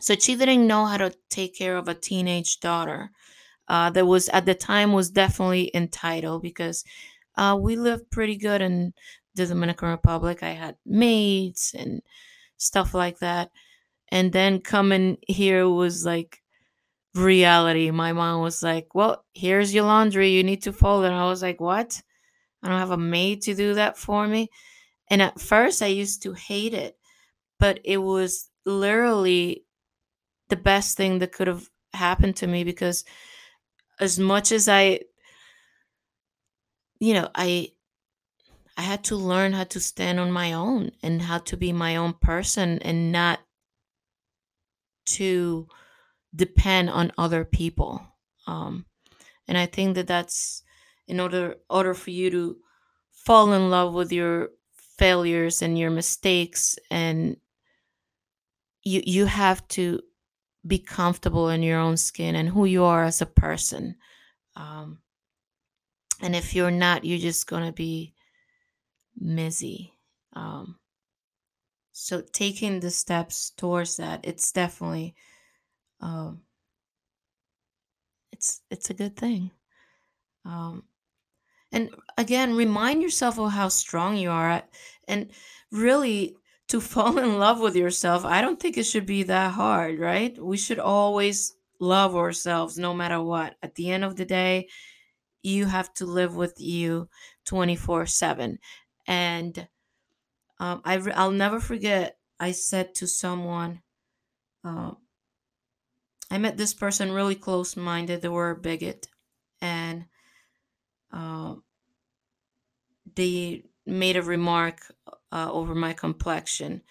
So 0.00 0.14
she 0.14 0.34
didn't 0.36 0.66
know 0.66 0.86
how 0.86 0.96
to 0.96 1.14
take 1.28 1.56
care 1.56 1.76
of 1.76 1.88
a 1.88 1.94
teenage 1.94 2.60
daughter. 2.60 3.10
Uh, 3.68 3.90
that 3.90 4.06
was 4.06 4.28
at 4.30 4.46
the 4.46 4.54
time 4.54 4.92
was 4.92 5.10
definitely 5.10 5.70
entitled 5.74 6.42
because 6.42 6.84
uh, 7.36 7.56
we 7.60 7.76
lived 7.76 8.10
pretty 8.10 8.36
good 8.36 8.60
in 8.60 8.92
the 9.36 9.46
Dominican 9.46 9.90
Republic. 9.90 10.42
I 10.42 10.50
had 10.50 10.76
maids 10.84 11.72
and 11.78 12.02
stuff 12.56 12.94
like 12.94 13.20
that 13.20 13.50
and 14.10 14.32
then 14.32 14.60
coming 14.60 15.18
here 15.26 15.68
was 15.68 16.04
like 16.04 16.39
reality. 17.14 17.90
My 17.90 18.12
mom 18.12 18.42
was 18.42 18.62
like, 18.62 18.94
"Well, 18.94 19.24
here's 19.34 19.74
your 19.74 19.84
laundry. 19.84 20.30
You 20.30 20.42
need 20.44 20.62
to 20.62 20.72
fold 20.72 21.04
it." 21.04 21.08
And 21.08 21.16
I 21.16 21.26
was 21.26 21.42
like, 21.42 21.60
"What? 21.60 22.02
I 22.62 22.68
don't 22.70 22.78
have 22.80 22.90
a 22.92 22.96
maid 22.98 23.42
to 23.44 23.54
do 23.54 23.74
that 23.74 23.98
for 23.98 24.28
me." 24.28 24.50
And 25.10 25.22
at 25.22 25.40
first, 25.40 25.82
I 25.82 25.88
used 25.88 26.22
to 26.24 26.34
hate 26.34 26.74
it, 26.74 26.98
but 27.60 27.80
it 27.84 27.98
was 27.98 28.50
literally 28.66 29.64
the 30.50 30.56
best 30.56 30.96
thing 30.96 31.20
that 31.20 31.32
could 31.32 31.48
have 31.48 31.68
happened 31.94 32.36
to 32.36 32.46
me 32.46 32.64
because 32.64 33.04
as 34.00 34.18
much 34.18 34.52
as 34.52 34.68
I, 34.68 35.00
you 37.00 37.14
know, 37.14 37.28
I 37.34 37.72
I 38.76 38.82
had 38.82 39.04
to 39.04 39.14
learn 39.16 39.52
how 39.52 39.62
to 39.62 39.78
stand 39.78 40.18
on 40.18 40.32
my 40.32 40.52
own 40.52 40.90
and 41.04 41.22
how 41.22 41.38
to 41.38 41.56
be 41.56 41.72
my 41.72 41.94
own 41.94 42.14
person 42.14 42.80
and 42.80 43.12
not 43.12 43.38
to 45.06 45.66
depend 46.34 46.90
on 46.90 47.12
other 47.18 47.44
people. 47.44 48.06
Um, 48.46 48.86
and 49.48 49.58
I 49.58 49.66
think 49.66 49.94
that 49.96 50.06
that's 50.06 50.62
in 51.06 51.18
order 51.18 51.56
order 51.68 51.94
for 51.94 52.10
you 52.10 52.30
to 52.30 52.56
fall 53.10 53.52
in 53.52 53.68
love 53.70 53.92
with 53.92 54.12
your 54.12 54.50
failures 54.96 55.62
and 55.62 55.78
your 55.78 55.90
mistakes 55.90 56.78
and 56.90 57.36
you 58.82 59.02
you 59.04 59.26
have 59.26 59.66
to 59.68 60.00
be 60.66 60.78
comfortable 60.78 61.48
in 61.48 61.62
your 61.62 61.78
own 61.78 61.96
skin 61.96 62.36
and 62.36 62.50
who 62.50 62.64
you 62.64 62.84
are 62.84 63.04
as 63.04 63.20
a 63.20 63.26
person 63.26 63.96
um, 64.56 64.98
and 66.20 66.36
if 66.36 66.54
you're 66.54 66.70
not 66.70 67.04
you're 67.04 67.18
just 67.18 67.46
gonna 67.46 67.72
be 67.72 68.14
mizzy 69.22 69.92
um, 70.34 70.76
so 71.92 72.22
taking 72.32 72.80
the 72.80 72.90
steps 72.90 73.50
towards 73.56 73.96
that 73.96 74.20
it's 74.22 74.52
definitely 74.52 75.14
um, 76.00 76.42
it's 78.32 78.62
it's 78.70 78.90
a 78.90 78.94
good 78.94 79.16
thing. 79.16 79.50
Um, 80.44 80.84
and 81.72 81.90
again 82.18 82.56
remind 82.56 83.02
yourself 83.02 83.38
of 83.38 83.52
how 83.52 83.68
strong 83.68 84.16
you 84.16 84.30
are 84.30 84.62
and 85.08 85.30
really 85.72 86.36
to 86.68 86.80
fall 86.92 87.18
in 87.18 87.38
love 87.38 87.60
with 87.60 87.76
yourself 87.76 88.24
i 88.24 88.40
don't 88.40 88.60
think 88.60 88.78
it 88.78 88.84
should 88.84 89.06
be 89.06 89.24
that 89.24 89.52
hard 89.52 89.98
right? 89.98 90.38
We 90.42 90.56
should 90.56 90.78
always 90.80 91.54
love 91.80 92.16
ourselves 92.16 92.78
no 92.78 92.94
matter 92.94 93.22
what. 93.22 93.56
At 93.62 93.74
the 93.76 93.90
end 93.90 94.04
of 94.04 94.16
the 94.16 94.24
day 94.26 94.68
you 95.42 95.66
have 95.66 95.92
to 95.94 96.06
live 96.06 96.36
with 96.36 96.54
you 96.60 97.08
24 97.46 98.06
7 98.06 98.58
and 99.06 99.68
um, 100.60 100.82
I, 100.84 100.96
i'll 101.14 101.30
never 101.32 101.60
forget 101.60 102.18
i 102.40 102.52
said 102.52 102.94
to 102.96 103.06
someone 103.06 103.82
uh, 104.64 104.92
i 106.30 106.38
met 106.38 106.56
this 106.56 106.74
person 106.74 107.12
really 107.12 107.34
close 107.34 107.76
minded 107.76 108.22
they 108.22 108.28
were 108.28 108.50
a 108.50 108.56
bigot. 108.56 109.08
And 109.62 110.06
uh, 111.12 111.54
they 113.16 113.64
made 113.86 114.16
a 114.16 114.22
remark 114.22 114.80
uh, 115.32 115.50
over 115.50 115.74
my 115.74 115.92
complexion. 115.92 116.82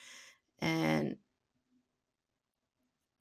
And 0.59 1.17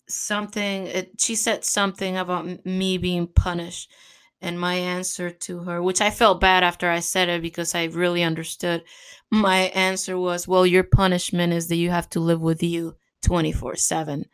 something 0.08 0.86
it, 0.86 1.20
she 1.20 1.34
said 1.34 1.64
something 1.64 2.16
about 2.16 2.64
me 2.64 2.98
being 2.98 3.26
punished. 3.26 3.90
And 4.40 4.60
my 4.60 4.74
answer 4.74 5.30
to 5.30 5.64
her 5.64 5.82
which 5.82 6.00
i 6.00 6.10
felt 6.12 6.40
bad 6.40 6.62
after 6.62 6.88
i 6.88 7.00
said 7.00 7.28
it 7.28 7.42
because 7.42 7.74
i 7.74 7.84
really 7.86 8.22
understood. 8.22 8.84
My 9.32 9.62
answer 9.74 10.16
was 10.16 10.46
well 10.46 10.64
your 10.64 10.84
punishment 10.84 11.52
is 11.52 11.66
that 11.68 11.76
you 11.76 11.90
have 11.90 12.08
to 12.10 12.20
live 12.20 12.40
with 12.40 12.62
you 12.62 12.94
24 13.22 13.74
7 13.76 14.26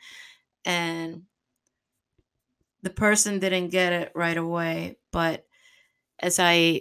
and 0.65 1.23
the 2.85 2.91
person 2.91 3.41
didn't 3.41 3.71
get 3.71 3.93
it 3.93 4.13
right 4.15 4.37
away 4.37 4.97
but 5.13 5.47
as 6.21 6.39
i 6.39 6.81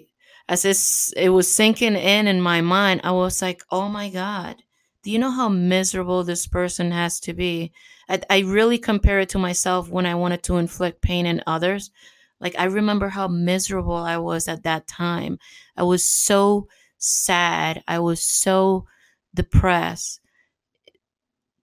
as 0.50 0.62
this 0.64 1.14
it 1.18 1.30
was 1.30 1.54
sinking 1.54 1.96
in 1.96 2.28
in 2.28 2.42
my 2.42 2.62
mind 2.62 3.02
i 3.04 3.12
was 3.12 3.42
like 3.42 3.64
oh 3.72 3.90
my 3.90 4.10
god 4.10 4.58
do 5.04 5.12
you 5.12 5.20
know 5.20 5.32
how 5.32 5.50
miserable 5.50 6.24
this 6.24 6.48
person 6.48 6.92
has 6.92 7.20
to 7.20 7.34
be? 7.34 7.74
I, 8.08 8.22
I 8.30 8.40
really 8.40 8.78
compare 8.78 9.20
it 9.20 9.30
to 9.30 9.38
myself 9.38 9.90
when 9.90 10.06
i 10.06 10.16
wanted 10.16 10.44
to 10.44 10.58
inflict 10.58 11.02
pain 11.02 11.26
in 11.26 11.44
others. 11.46 11.92
Like 12.40 12.56
i 12.58 12.64
remember 12.66 13.10
how 13.10 13.28
miserable 13.28 13.96
i 13.96 14.18
was 14.18 14.48
at 14.48 14.64
that 14.64 14.88
time. 14.88 15.40
I 15.78 15.84
was 15.84 16.04
so 16.08 16.68
sad. 16.98 17.84
I 17.88 18.00
was 18.00 18.22
so 18.22 18.86
depressed 19.34 20.22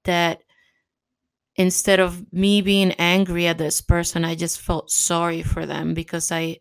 that 0.04 0.42
instead 1.56 2.00
of 2.00 2.24
me 2.32 2.62
being 2.62 2.92
angry 2.92 3.46
at 3.46 3.58
this 3.58 3.80
person 3.80 4.24
i 4.24 4.34
just 4.34 4.60
felt 4.60 4.90
sorry 4.90 5.42
for 5.42 5.66
them 5.66 5.94
because 5.94 6.30
i 6.32 6.58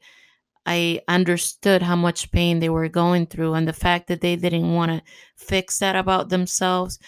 I 0.66 1.02
understood 1.08 1.82
how 1.82 1.96
much 1.96 2.32
pain 2.32 2.60
they 2.60 2.70
were 2.70 2.90
going 2.90 3.26
through 3.28 3.56
and 3.56 3.68
the 3.68 3.74
fact 3.74 4.08
that 4.08 4.22
they 4.22 4.36
didn't 4.36 4.74
want 4.74 4.92
to 4.92 5.02
fix 5.38 5.80
that 5.80 5.96
about 5.96 6.30
themselves 6.30 7.00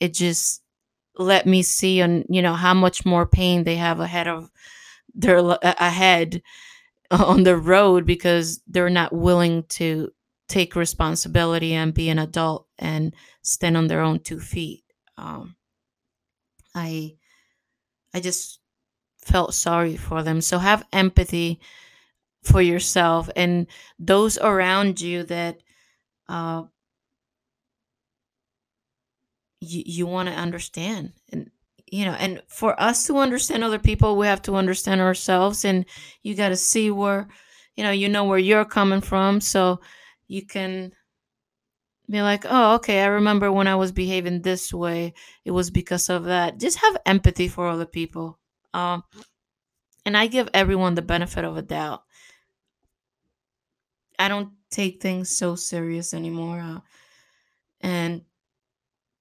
it 0.00 0.14
just 0.14 0.62
let 1.18 1.46
me 1.46 1.62
see 1.62 2.02
on 2.02 2.24
you 2.28 2.42
know 2.42 2.54
how 2.54 2.74
much 2.74 3.04
more 3.06 3.26
pain 3.26 3.64
they 3.64 3.76
have 3.76 4.00
ahead 4.00 4.28
of 4.28 4.50
their 5.14 5.38
ahead 5.62 6.42
on 7.10 7.42
the 7.44 7.56
road 7.56 8.06
because 8.06 8.60
they're 8.66 8.90
not 8.90 9.12
willing 9.12 9.64
to 9.64 10.10
take 10.48 10.76
responsibility 10.76 11.74
and 11.74 11.94
be 11.94 12.08
an 12.08 12.18
adult 12.18 12.66
and 12.78 13.14
stand 13.42 13.76
on 13.76 13.88
their 13.88 14.00
own 14.02 14.20
two 14.20 14.40
feet. 14.40 14.84
Um, 15.16 15.56
i 16.74 17.16
i 18.14 18.20
just 18.20 18.60
felt 19.22 19.54
sorry 19.54 19.96
for 19.96 20.22
them. 20.22 20.40
So 20.40 20.58
have 20.58 20.86
empathy 20.92 21.60
for 22.42 22.62
yourself 22.62 23.28
and 23.36 23.66
those 23.98 24.38
around 24.38 25.00
you 25.00 25.24
that 25.24 25.58
uh, 26.28 26.64
you, 29.60 29.82
you 29.84 30.06
want 30.06 30.28
to 30.28 30.34
understand 30.34 31.12
and 31.30 31.50
you 31.86 32.06
know 32.06 32.12
and 32.12 32.42
for 32.48 32.80
us 32.80 33.06
to 33.06 33.18
understand 33.18 33.62
other 33.62 33.78
people 33.78 34.16
we 34.16 34.26
have 34.26 34.40
to 34.40 34.54
understand 34.54 35.02
ourselves 35.02 35.64
and 35.64 35.84
you 36.22 36.34
got 36.34 36.48
to 36.48 36.56
see 36.56 36.90
where 36.90 37.28
you 37.76 37.84
know 37.84 37.90
you 37.90 38.08
know 38.08 38.24
where 38.24 38.38
you're 38.38 38.64
coming 38.64 39.00
from. 39.02 39.40
So 39.40 39.80
you 40.28 40.46
can 40.46 40.92
be 42.10 42.22
like 42.22 42.44
oh 42.48 42.74
okay 42.74 43.02
i 43.02 43.06
remember 43.06 43.52
when 43.52 43.66
i 43.66 43.76
was 43.76 43.92
behaving 43.92 44.42
this 44.42 44.72
way 44.72 45.14
it 45.44 45.50
was 45.50 45.70
because 45.70 46.08
of 46.08 46.24
that. 46.24 46.58
Just 46.58 46.78
have 46.78 46.96
empathy 47.06 47.48
for 47.48 47.68
other 47.68 47.86
people 47.86 48.38
um 48.74 49.02
and 50.04 50.16
i 50.16 50.26
give 50.26 50.48
everyone 50.52 50.94
the 50.94 51.02
benefit 51.02 51.44
of 51.44 51.56
a 51.56 51.62
doubt. 51.62 52.02
I 54.18 54.28
don't 54.28 54.50
take 54.70 55.00
things 55.00 55.30
so 55.30 55.54
serious 55.54 56.12
anymore 56.12 56.60
uh, 56.60 56.80
and 57.80 58.22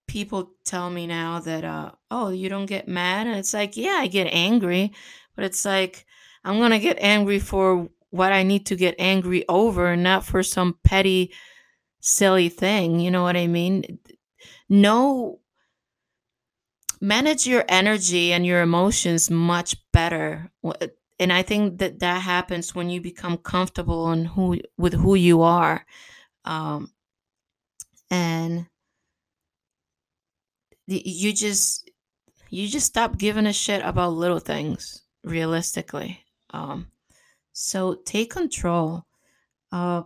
people 0.08 0.52
tell 0.66 0.90
me 0.90 1.06
now 1.06 1.40
that 1.40 1.64
uh 1.64 1.92
oh 2.10 2.30
you 2.30 2.50
don't 2.50 2.66
get 2.66 2.88
mad? 2.88 3.28
And 3.28 3.38
it's 3.38 3.54
like 3.54 3.78
yeah 3.78 4.00
i 4.00 4.08
get 4.08 4.26
angry 4.26 4.92
but 5.36 5.46
it's 5.46 5.64
like 5.64 6.06
i'm 6.44 6.58
gonna 6.60 6.80
get 6.80 6.98
angry 7.00 7.40
for 7.40 7.88
what 8.10 8.32
i 8.32 8.42
need 8.42 8.66
to 8.66 8.76
get 8.76 8.96
angry 8.98 9.46
over 9.48 9.96
not 9.96 10.26
for 10.26 10.42
some 10.42 10.78
petty 10.84 11.32
silly 12.00 12.50
thing 12.50 13.00
you 13.00 13.12
know 13.12 13.24
what 13.24 13.38
i 13.38 13.48
mean? 13.48 14.00
No 14.70 15.40
manage 17.02 17.48
your 17.48 17.64
energy 17.70 18.34
and 18.34 18.46
your 18.46 18.62
emotions 18.62 19.30
much 19.30 19.76
better. 19.92 20.52
And 21.20 21.34
i 21.34 21.42
think 21.42 21.80
that 21.80 22.00
that 22.00 22.22
happens 22.22 22.74
when 22.76 22.90
you 22.90 23.02
become 23.02 23.38
comfortable 23.38 24.04
on 24.06 24.26
who 24.26 24.60
with 24.78 24.94
who 24.94 25.16
you 25.16 25.42
are 25.42 25.86
um 26.46 26.92
and 28.12 28.68
you 30.88 31.34
just 31.34 31.90
you 32.50 32.68
just 32.68 32.88
stop 32.88 33.18
giving 33.18 33.46
a 33.46 33.54
shit 33.54 33.82
about 33.86 34.14
little 34.14 34.40
things 34.40 35.04
realistically. 35.24 36.24
Um 36.52 36.88
so 37.54 37.96
take 38.06 38.32
control 38.32 39.06
uh 39.72 40.04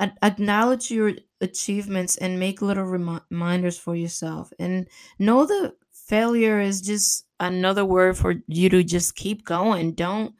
acknowledge 0.00 0.90
your 0.90 1.12
achievements 1.40 2.16
and 2.16 2.40
make 2.40 2.62
little 2.62 2.84
remi- 2.84 3.20
reminders 3.30 3.78
for 3.78 3.94
yourself 3.94 4.52
and 4.58 4.88
know 5.18 5.46
that 5.46 5.74
failure 5.92 6.60
is 6.60 6.80
just 6.80 7.26
another 7.40 7.84
word 7.84 8.16
for 8.16 8.34
you 8.46 8.68
to 8.68 8.82
just 8.82 9.16
keep 9.16 9.44
going 9.44 9.92
don't 9.92 10.34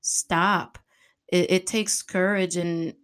stop 0.00 0.78
it, 1.28 1.50
it 1.50 1.66
takes 1.66 2.02
courage 2.02 2.56
and 2.56 2.94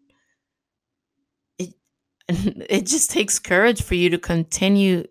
it 1.58 1.74
it 2.28 2.86
just 2.86 3.10
takes 3.10 3.38
courage 3.38 3.82
for 3.82 3.94
you 3.94 4.10
to 4.10 4.18
continue 4.18 5.04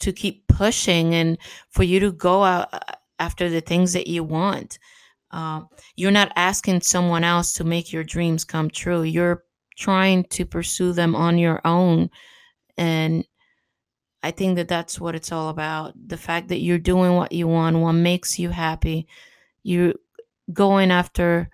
to 0.00 0.12
keep 0.12 0.46
pushing 0.48 1.14
and 1.14 1.38
for 1.70 1.82
you 1.82 2.00
to 2.00 2.12
go 2.12 2.44
out 2.44 2.68
uh, 2.72 2.80
after 3.18 3.50
the 3.50 3.60
things 3.60 3.92
that 3.94 4.06
you 4.06 4.24
want. 4.24 4.78
Um, 5.32 5.68
you're 5.96 6.10
not 6.12 6.32
asking 6.36 6.82
someone 6.82 7.24
else 7.24 7.54
to 7.54 7.64
make 7.64 7.92
your 7.92 8.04
dreams 8.04 8.44
come 8.44 8.70
true. 8.70 9.02
You're 9.02 9.44
trying 9.78 10.24
to 10.24 10.44
pursue 10.44 10.92
them 10.92 11.14
on 11.14 11.38
your 11.38 11.60
own. 11.64 12.10
And 12.76 13.24
I 14.22 14.32
think 14.32 14.56
that 14.56 14.68
that's 14.68 15.00
what 15.00 15.14
it's 15.14 15.30
all 15.30 15.48
about. 15.48 15.94
The 16.08 16.16
fact 16.16 16.48
that 16.48 16.60
you're 16.60 16.78
doing 16.78 17.14
what 17.14 17.32
you 17.32 17.46
want, 17.46 17.78
what 17.78 17.92
makes 17.92 18.38
you 18.38 18.50
happy. 18.50 19.06
You're 19.62 19.94
going 20.52 20.90
after 20.90 21.48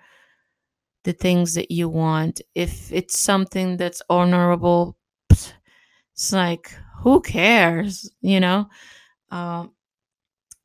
the 1.04 1.12
things 1.12 1.54
that 1.54 1.70
you 1.70 1.88
want. 1.90 2.40
If 2.54 2.90
it's 2.90 3.18
something 3.18 3.76
that's 3.76 4.00
honorable, 4.08 4.96
it's 5.30 6.32
like, 6.32 6.74
who 7.00 7.20
cares? 7.20 8.10
You 8.22 8.40
know? 8.40 8.68
Um, 9.30 9.72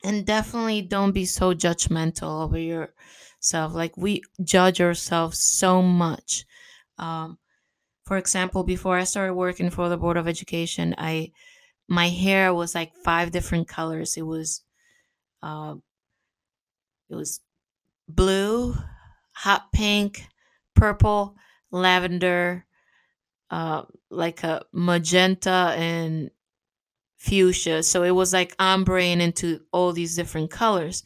and 0.03 0.25
definitely 0.25 0.81
don't 0.81 1.11
be 1.11 1.25
so 1.25 1.53
judgmental 1.53 2.43
over 2.43 2.57
yourself 2.57 3.73
like 3.73 3.97
we 3.97 4.21
judge 4.43 4.79
ourselves 4.79 5.39
so 5.39 5.81
much 5.81 6.45
um, 6.97 7.37
for 8.09 8.17
example 8.17 8.65
before 8.65 8.97
i 8.97 9.05
started 9.05 9.35
working 9.35 9.69
for 9.69 9.89
the 9.89 9.97
board 9.97 10.17
of 10.17 10.27
education 10.27 10.95
i 10.97 11.31
my 11.87 12.09
hair 12.09 12.53
was 12.53 12.75
like 12.75 12.93
five 12.95 13.31
different 13.31 13.67
colors 13.69 14.17
it 14.17 14.27
was 14.27 14.63
uh, 15.43 15.75
it 17.09 17.15
was 17.15 17.41
blue 18.09 18.75
hot 19.39 19.71
pink 19.71 20.27
purple 20.75 21.35
lavender, 21.71 22.65
uh, 23.51 23.83
like 24.09 24.43
a 24.43 24.63
magenta 24.73 25.73
and 25.77 26.31
fuchsia. 27.17 27.83
So 27.83 28.03
it 28.03 28.11
was 28.11 28.33
like 28.33 28.55
ombreing 28.57 29.21
into 29.21 29.61
all 29.71 29.93
these 29.93 30.15
different 30.15 30.51
colors. 30.51 31.03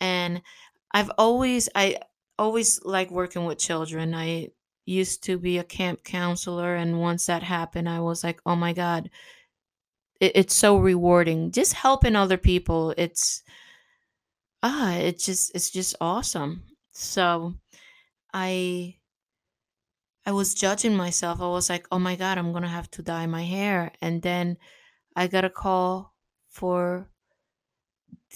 And 0.00 0.42
I've 0.92 1.10
always 1.18 1.68
I 1.74 1.98
always 2.38 2.82
like 2.84 3.10
working 3.10 3.44
with 3.44 3.58
children. 3.58 4.14
I 4.14 4.48
used 4.86 5.22
to 5.24 5.38
be 5.38 5.58
a 5.58 5.64
camp 5.64 6.04
counselor 6.04 6.74
and 6.76 7.00
once 7.00 7.26
that 7.26 7.42
happened 7.42 7.88
I 7.88 8.00
was 8.00 8.24
like, 8.24 8.40
"Oh 8.46 8.56
my 8.56 8.72
god, 8.72 9.10
it, 10.20 10.32
it's 10.34 10.54
so 10.54 10.76
rewarding 10.76 11.50
just 11.50 11.74
helping 11.74 12.16
other 12.16 12.38
people. 12.38 12.94
It's 12.96 13.42
ah, 14.62 14.94
it's 14.96 15.24
just 15.26 15.54
it's 15.54 15.70
just 15.70 15.94
awesome." 16.00 16.62
So, 16.92 17.54
I 18.34 18.96
I 20.26 20.32
was 20.32 20.52
judging 20.54 20.96
myself. 20.96 21.40
I 21.40 21.46
was 21.46 21.70
like, 21.70 21.86
"Oh 21.92 21.98
my 22.00 22.16
god, 22.16 22.36
I'm 22.36 22.50
to 22.52 22.68
have 22.68 22.90
to 22.90 23.02
dye 23.02 23.26
my 23.26 23.44
hair." 23.44 23.92
And 24.00 24.20
then 24.22 24.58
I 25.16 25.28
got 25.28 25.44
a 25.44 25.50
call 25.50 26.14
for 26.48 27.08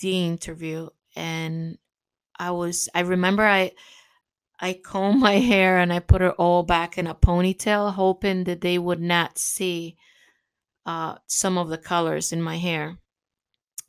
the 0.00 0.26
interview 0.26 0.88
and 1.14 1.78
I 2.38 2.52
was 2.52 2.88
I 2.94 3.00
remember 3.00 3.44
I 3.44 3.72
I 4.60 4.74
combed 4.74 5.20
my 5.20 5.34
hair 5.38 5.78
and 5.78 5.92
I 5.92 5.98
put 6.00 6.22
it 6.22 6.34
all 6.38 6.62
back 6.62 6.98
in 6.98 7.06
a 7.06 7.14
ponytail 7.14 7.92
hoping 7.94 8.44
that 8.44 8.60
they 8.60 8.78
would 8.78 9.00
not 9.00 9.38
see 9.38 9.96
uh 10.86 11.16
some 11.26 11.58
of 11.58 11.68
the 11.68 11.78
colors 11.78 12.32
in 12.32 12.42
my 12.42 12.56
hair. 12.58 12.98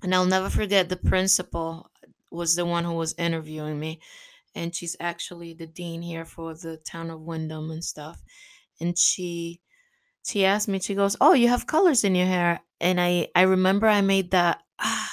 And 0.04 0.14
I'll 0.16 0.26
never 0.26 0.50
forget 0.50 0.90
the 0.90 0.98
principal 0.98 1.92
was 2.32 2.56
the 2.56 2.66
one 2.66 2.84
who 2.86 2.94
was 2.94 3.16
interviewing 3.18 3.80
me 3.80 4.00
and 4.56 4.76
she's 4.76 4.96
actually 5.00 5.54
the 5.54 5.68
dean 5.68 6.02
here 6.04 6.26
for 6.26 6.56
the 6.56 6.78
town 6.78 7.10
of 7.12 7.22
Wyndham 7.22 7.72
and 7.72 7.84
stuff. 7.84 8.22
And 8.82 8.98
she 8.98 9.62
she 10.26 10.46
asked 10.46 10.68
me 10.70 10.80
she 10.80 10.96
goes, 10.96 11.18
"Oh, 11.22 11.34
you 11.34 11.50
have 11.50 11.68
colors 11.68 12.04
in 12.06 12.16
your 12.16 12.28
hair." 12.28 12.62
And 12.82 13.02
I 13.02 13.30
I 13.36 13.44
remember 13.44 13.88
I 13.88 14.02
made 14.02 14.32
that 14.32 14.64
ah 14.80 15.12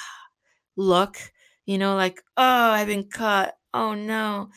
look, 0.75 1.17
you 1.65 1.77
know, 1.77 1.95
like, 1.95 2.21
oh, 2.37 2.43
I've 2.71 2.87
been 2.87 3.05
cut. 3.09 3.57
Oh 3.73 3.93
no. 3.93 4.49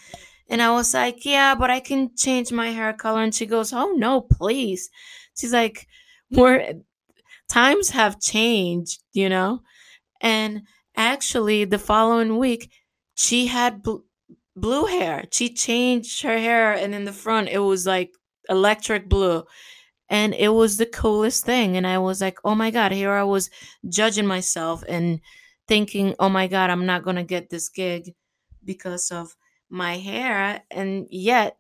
And 0.48 0.62
I 0.62 0.72
was 0.72 0.94
like, 0.94 1.24
yeah, 1.24 1.54
but 1.54 1.70
I 1.70 1.80
can 1.80 2.10
change 2.16 2.52
my 2.52 2.70
hair 2.70 2.92
color. 2.92 3.22
And 3.22 3.34
she 3.34 3.46
goes, 3.46 3.72
oh 3.72 3.92
no, 3.96 4.22
please. 4.22 4.90
She's 5.38 5.52
like, 5.52 5.86
we're 6.30 6.74
times 7.48 7.90
have 7.90 8.20
changed, 8.20 9.02
you 9.12 9.28
know? 9.28 9.62
And 10.20 10.62
actually, 10.96 11.64
the 11.64 11.78
following 11.78 12.38
week, 12.38 12.70
she 13.16 13.46
had 13.48 13.82
bl- 13.82 13.98
blue 14.56 14.86
hair. 14.86 15.24
She 15.32 15.52
changed 15.54 16.22
her 16.22 16.38
hair, 16.38 16.72
and 16.74 16.94
in 16.94 17.04
the 17.04 17.12
front, 17.12 17.48
it 17.48 17.60
was 17.60 17.86
like 17.86 18.12
electric 18.48 19.08
blue 19.08 19.44
and 20.08 20.34
it 20.34 20.48
was 20.48 20.76
the 20.76 20.86
coolest 20.86 21.44
thing 21.44 21.76
and 21.76 21.86
i 21.86 21.98
was 21.98 22.20
like 22.20 22.38
oh 22.44 22.54
my 22.54 22.70
god 22.70 22.92
here 22.92 23.12
i 23.12 23.22
was 23.22 23.50
judging 23.88 24.26
myself 24.26 24.82
and 24.88 25.20
thinking 25.66 26.14
oh 26.18 26.28
my 26.28 26.46
god 26.46 26.70
i'm 26.70 26.86
not 26.86 27.02
going 27.04 27.16
to 27.16 27.22
get 27.22 27.50
this 27.50 27.68
gig 27.68 28.14
because 28.64 29.10
of 29.10 29.34
my 29.70 29.98
hair 29.98 30.62
and 30.70 31.06
yet 31.10 31.56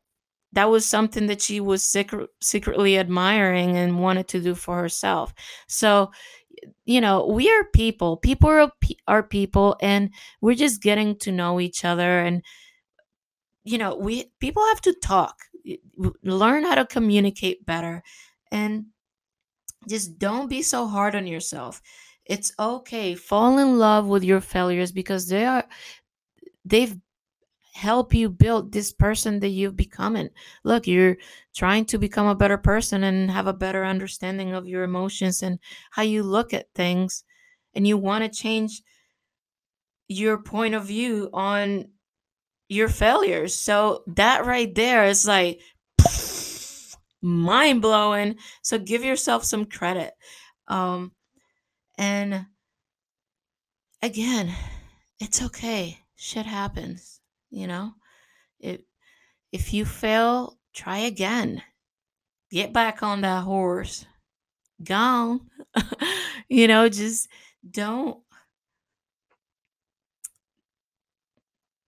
that 0.52 0.70
was 0.70 0.86
something 0.86 1.26
that 1.26 1.42
she 1.42 1.60
was 1.60 1.82
secret, 1.82 2.30
secretly 2.40 2.98
admiring 2.98 3.76
and 3.76 4.00
wanted 4.00 4.28
to 4.28 4.40
do 4.40 4.54
for 4.54 4.78
herself. 4.80 5.34
So 5.68 6.10
you 6.84 7.00
know 7.00 7.26
we 7.26 7.50
are 7.50 7.64
people 7.72 8.16
people 8.16 8.50
are, 8.50 8.72
are 9.06 9.22
people 9.22 9.76
and 9.80 10.10
we're 10.40 10.54
just 10.56 10.82
getting 10.82 11.16
to 11.16 11.30
know 11.30 11.60
each 11.60 11.84
other 11.84 12.18
and 12.18 12.42
you 13.64 13.78
know 13.78 13.94
we 13.96 14.30
people 14.40 14.64
have 14.66 14.80
to 14.80 14.92
talk 14.94 15.36
learn 16.22 16.64
how 16.64 16.74
to 16.74 16.86
communicate 16.86 17.64
better 17.66 18.02
and 18.50 18.86
just 19.88 20.18
don't 20.18 20.48
be 20.48 20.62
so 20.62 20.86
hard 20.86 21.14
on 21.14 21.26
yourself. 21.26 21.80
It's 22.24 22.52
okay 22.58 23.14
fall 23.14 23.58
in 23.58 23.78
love 23.78 24.06
with 24.06 24.22
your 24.22 24.40
failures 24.40 24.92
because 24.92 25.28
they 25.28 25.46
are 25.46 25.64
they've 26.64 26.96
helped 27.78 28.12
you 28.14 28.28
build 28.28 28.72
this 28.72 28.92
person 28.92 29.38
that 29.40 29.48
you've 29.48 29.76
becoming 29.76 30.28
look 30.64 30.86
you're 30.86 31.16
trying 31.54 31.84
to 31.84 31.98
become 31.98 32.26
a 32.26 32.34
better 32.34 32.58
person 32.58 33.04
and 33.04 33.30
have 33.30 33.46
a 33.46 33.52
better 33.52 33.84
understanding 33.84 34.52
of 34.52 34.66
your 34.66 34.82
emotions 34.82 35.42
and 35.42 35.58
how 35.92 36.02
you 36.02 36.22
look 36.22 36.52
at 36.52 36.66
things 36.74 37.24
and 37.74 37.86
you 37.86 37.96
want 37.96 38.24
to 38.24 38.30
change 38.30 38.82
your 40.08 40.38
point 40.38 40.74
of 40.74 40.86
view 40.86 41.30
on 41.32 41.84
your 42.68 42.88
failures 42.88 43.54
so 43.54 44.02
that 44.06 44.44
right 44.46 44.74
there 44.74 45.04
is 45.04 45.26
like 45.26 45.60
mind 47.22 47.82
blowing. 47.82 48.36
So 48.62 48.78
give 48.78 49.04
yourself 49.04 49.44
some 49.44 49.66
credit. 49.66 50.12
Um, 50.66 51.12
and 51.96 52.46
again, 54.02 54.52
it's 55.20 55.42
okay. 55.42 55.98
Shit 56.16 56.46
happens. 56.46 57.17
You 57.50 57.66
know, 57.66 57.92
if 58.60 58.80
if 59.52 59.72
you 59.74 59.84
fail, 59.84 60.58
try 60.74 60.98
again. 60.98 61.62
Get 62.50 62.72
back 62.72 63.02
on 63.02 63.22
that 63.22 63.44
horse. 63.44 64.06
Gone. 64.82 65.48
you 66.48 66.68
know, 66.68 66.88
just 66.88 67.28
don't 67.68 68.22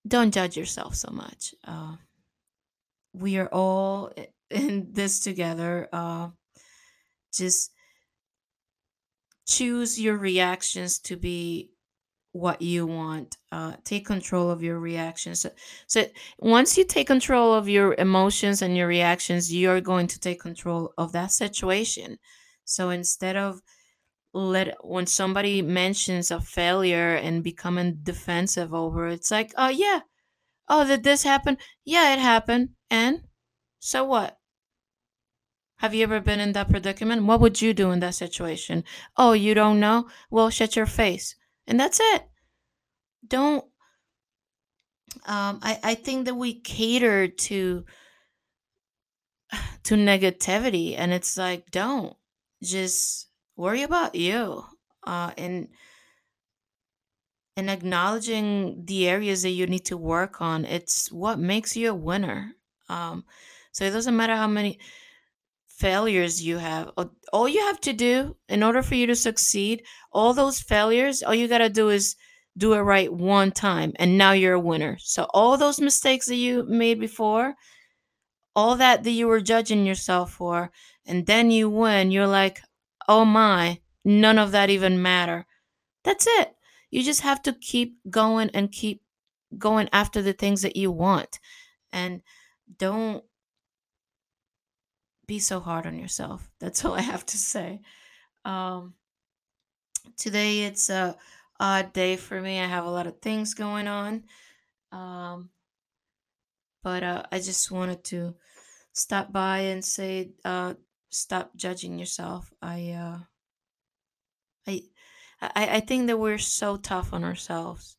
don't 0.06 0.32
judge 0.32 0.56
yourself 0.56 0.94
so 0.94 1.10
much. 1.12 1.54
Uh, 1.64 1.96
we 3.12 3.38
are 3.38 3.48
all 3.48 4.12
in 4.50 4.92
this 4.92 5.20
together. 5.20 5.88
Uh, 5.92 6.30
just 7.32 7.72
choose 9.46 10.00
your 10.00 10.16
reactions 10.16 10.98
to 11.00 11.16
be 11.16 11.69
what 12.32 12.62
you 12.62 12.86
want. 12.86 13.36
Uh, 13.52 13.74
take 13.84 14.06
control 14.06 14.50
of 14.50 14.62
your 14.62 14.78
reactions. 14.78 15.40
So, 15.40 15.50
so 15.86 16.04
once 16.38 16.78
you 16.78 16.84
take 16.84 17.06
control 17.06 17.54
of 17.54 17.68
your 17.68 17.94
emotions 17.94 18.62
and 18.62 18.76
your 18.76 18.86
reactions, 18.86 19.52
you're 19.52 19.80
going 19.80 20.06
to 20.08 20.20
take 20.20 20.40
control 20.40 20.92
of 20.96 21.12
that 21.12 21.32
situation. 21.32 22.18
So 22.64 22.90
instead 22.90 23.36
of 23.36 23.60
let 24.32 24.76
when 24.84 25.06
somebody 25.06 25.60
mentions 25.60 26.30
a 26.30 26.40
failure 26.40 27.14
and 27.16 27.42
becoming 27.42 27.98
defensive 28.02 28.72
over 28.72 29.08
it, 29.08 29.14
it's 29.14 29.30
like, 29.30 29.52
oh 29.56 29.68
yeah, 29.68 30.00
oh 30.68 30.86
did 30.86 31.02
this 31.04 31.24
happen? 31.24 31.58
Yeah, 31.84 32.12
it 32.12 32.20
happened. 32.20 32.70
And 32.90 33.22
so 33.80 34.04
what? 34.04 34.38
Have 35.78 35.94
you 35.94 36.02
ever 36.04 36.20
been 36.20 36.40
in 36.40 36.52
that 36.52 36.68
predicament? 36.70 37.24
What 37.24 37.40
would 37.40 37.62
you 37.62 37.72
do 37.74 37.90
in 37.90 38.00
that 38.00 38.14
situation? 38.14 38.84
Oh, 39.16 39.32
you 39.32 39.54
don't 39.54 39.80
know? 39.80 40.08
Well, 40.30 40.50
shut 40.50 40.76
your 40.76 40.86
face. 40.86 41.34
And 41.70 41.78
that's 41.78 42.00
it. 42.02 42.24
Don't 43.26 43.64
um 45.26 45.60
I, 45.62 45.78
I 45.82 45.94
think 45.94 46.26
that 46.26 46.34
we 46.34 46.60
cater 46.60 47.28
to 47.28 47.84
to 49.84 49.94
negativity 49.94 50.96
and 50.98 51.12
it's 51.12 51.38
like 51.38 51.70
don't 51.70 52.16
just 52.62 53.28
worry 53.56 53.84
about 53.84 54.16
you. 54.16 54.64
Uh 55.06 55.30
and 55.38 55.68
and 57.56 57.70
acknowledging 57.70 58.84
the 58.84 59.08
areas 59.08 59.42
that 59.42 59.50
you 59.50 59.66
need 59.66 59.84
to 59.84 59.96
work 59.96 60.40
on. 60.40 60.64
It's 60.64 61.12
what 61.12 61.38
makes 61.38 61.76
you 61.76 61.90
a 61.90 61.94
winner. 61.94 62.52
Um 62.88 63.24
so 63.70 63.84
it 63.84 63.92
doesn't 63.92 64.16
matter 64.16 64.34
how 64.34 64.48
many 64.48 64.80
failures 65.80 66.42
you 66.42 66.58
have. 66.58 66.90
All 67.32 67.48
you 67.48 67.60
have 67.60 67.80
to 67.80 67.92
do 67.92 68.36
in 68.48 68.62
order 68.62 68.82
for 68.82 68.94
you 68.94 69.06
to 69.06 69.16
succeed, 69.16 69.82
all 70.12 70.34
those 70.34 70.60
failures, 70.60 71.22
all 71.22 71.34
you 71.34 71.48
got 71.48 71.58
to 71.58 71.68
do 71.70 71.88
is 71.88 72.16
do 72.56 72.74
it 72.74 72.80
right 72.80 73.12
one 73.12 73.52
time 73.52 73.92
and 73.96 74.18
now 74.18 74.32
you're 74.32 74.54
a 74.54 74.60
winner. 74.60 74.96
So 75.00 75.26
all 75.34 75.56
those 75.56 75.80
mistakes 75.80 76.26
that 76.26 76.36
you 76.36 76.64
made 76.64 77.00
before, 77.00 77.54
all 78.54 78.76
that 78.76 79.04
that 79.04 79.10
you 79.10 79.26
were 79.28 79.40
judging 79.40 79.86
yourself 79.86 80.32
for, 80.32 80.70
and 81.06 81.26
then 81.26 81.50
you 81.50 81.70
win, 81.70 82.10
you're 82.10 82.26
like, 82.26 82.60
"Oh 83.08 83.24
my, 83.24 83.80
none 84.04 84.38
of 84.38 84.52
that 84.52 84.70
even 84.70 85.02
matter." 85.02 85.46
That's 86.04 86.26
it. 86.40 86.54
You 86.90 87.02
just 87.02 87.22
have 87.22 87.42
to 87.42 87.52
keep 87.52 87.96
going 88.10 88.50
and 88.54 88.72
keep 88.72 89.02
going 89.58 89.88
after 89.92 90.22
the 90.22 90.32
things 90.32 90.62
that 90.62 90.76
you 90.76 90.90
want. 90.92 91.38
And 91.92 92.22
don't 92.78 93.24
be 95.30 95.38
so 95.38 95.60
hard 95.60 95.86
on 95.86 95.96
yourself. 95.96 96.50
That's 96.60 96.84
all 96.84 96.94
I 96.94 97.02
have 97.02 97.24
to 97.26 97.38
say. 97.38 97.80
Um, 98.44 98.94
today 100.16 100.64
it's 100.64 100.90
a 100.90 101.16
odd 101.60 101.92
day 101.92 102.16
for 102.16 102.40
me. 102.40 102.58
I 102.58 102.66
have 102.66 102.84
a 102.84 102.90
lot 102.90 103.06
of 103.06 103.20
things 103.20 103.54
going 103.54 103.86
on. 103.86 104.24
Um, 104.90 105.50
but 106.82 107.04
uh, 107.04 107.22
I 107.30 107.38
just 107.38 107.70
wanted 107.70 108.02
to 108.04 108.34
stop 108.92 109.32
by 109.32 109.58
and 109.58 109.84
say, 109.84 110.32
uh, 110.44 110.74
stop 111.10 111.54
judging 111.54 111.96
yourself. 111.98 112.52
I, 112.60 112.90
uh, 112.90 113.18
I, 114.66 114.82
I, 115.40 115.76
I 115.76 115.80
think 115.80 116.08
that 116.08 116.18
we're 116.18 116.38
so 116.38 116.76
tough 116.76 117.12
on 117.12 117.22
ourselves. 117.22 117.96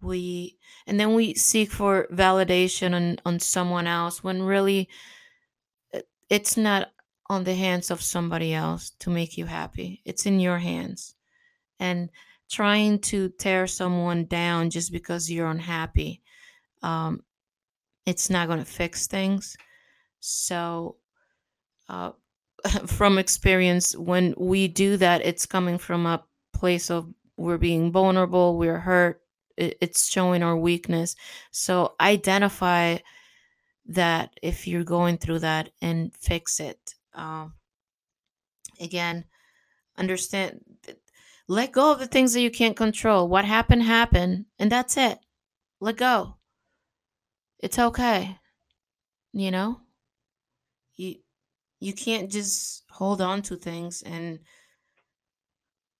We 0.00 0.58
and 0.86 0.98
then 0.98 1.14
we 1.14 1.34
seek 1.34 1.70
for 1.70 2.08
validation 2.12 2.94
on 2.94 3.18
on 3.24 3.38
someone 3.38 3.86
else 3.86 4.22
when 4.22 4.42
really 4.42 4.88
it's 6.30 6.56
not 6.56 6.90
on 7.28 7.44
the 7.44 7.54
hands 7.54 7.90
of 7.90 8.02
somebody 8.02 8.52
else 8.52 8.90
to 9.00 9.10
make 9.10 9.38
you 9.38 9.46
happy. 9.46 10.02
It's 10.04 10.26
in 10.26 10.40
your 10.40 10.58
hands. 10.58 11.14
And 11.80 12.10
trying 12.50 12.98
to 13.00 13.30
tear 13.30 13.66
someone 13.66 14.26
down 14.26 14.70
just 14.70 14.92
because 14.92 15.30
you're 15.30 15.48
unhappy, 15.48 16.22
um, 16.82 17.22
it's 18.06 18.28
not 18.28 18.48
going 18.48 18.58
to 18.58 18.64
fix 18.64 19.06
things. 19.06 19.56
So, 20.20 20.96
uh, 21.88 22.12
from 22.86 23.18
experience, 23.18 23.96
when 23.96 24.34
we 24.38 24.68
do 24.68 24.96
that, 24.98 25.24
it's 25.24 25.46
coming 25.46 25.78
from 25.78 26.06
a 26.06 26.22
place 26.52 26.90
of 26.90 27.12
we're 27.36 27.58
being 27.58 27.90
vulnerable, 27.90 28.56
we're 28.56 28.78
hurt, 28.78 29.20
it's 29.56 30.10
showing 30.10 30.42
our 30.42 30.56
weakness. 30.56 31.16
So, 31.50 31.94
identify 32.00 32.98
that 33.86 34.34
if 34.42 34.66
you're 34.66 34.84
going 34.84 35.18
through 35.18 35.40
that 35.40 35.70
and 35.82 36.14
fix 36.14 36.60
it. 36.60 36.94
Um, 37.14 37.54
again, 38.80 39.24
understand, 39.96 40.60
let 41.46 41.72
go 41.72 41.92
of 41.92 41.98
the 41.98 42.06
things 42.06 42.32
that 42.32 42.40
you 42.40 42.50
can't 42.50 42.76
control. 42.76 43.28
What 43.28 43.44
happened, 43.44 43.82
happened, 43.82 44.46
and 44.58 44.72
that's 44.72 44.96
it. 44.96 45.18
Let 45.80 45.96
go. 45.96 46.36
It's 47.58 47.78
okay. 47.78 48.38
You 49.32 49.50
know? 49.50 49.80
You 50.96 51.16
you 51.80 51.92
can't 51.92 52.30
just 52.30 52.84
hold 52.88 53.20
on 53.20 53.42
to 53.42 53.56
things 53.56 54.00
and 54.02 54.38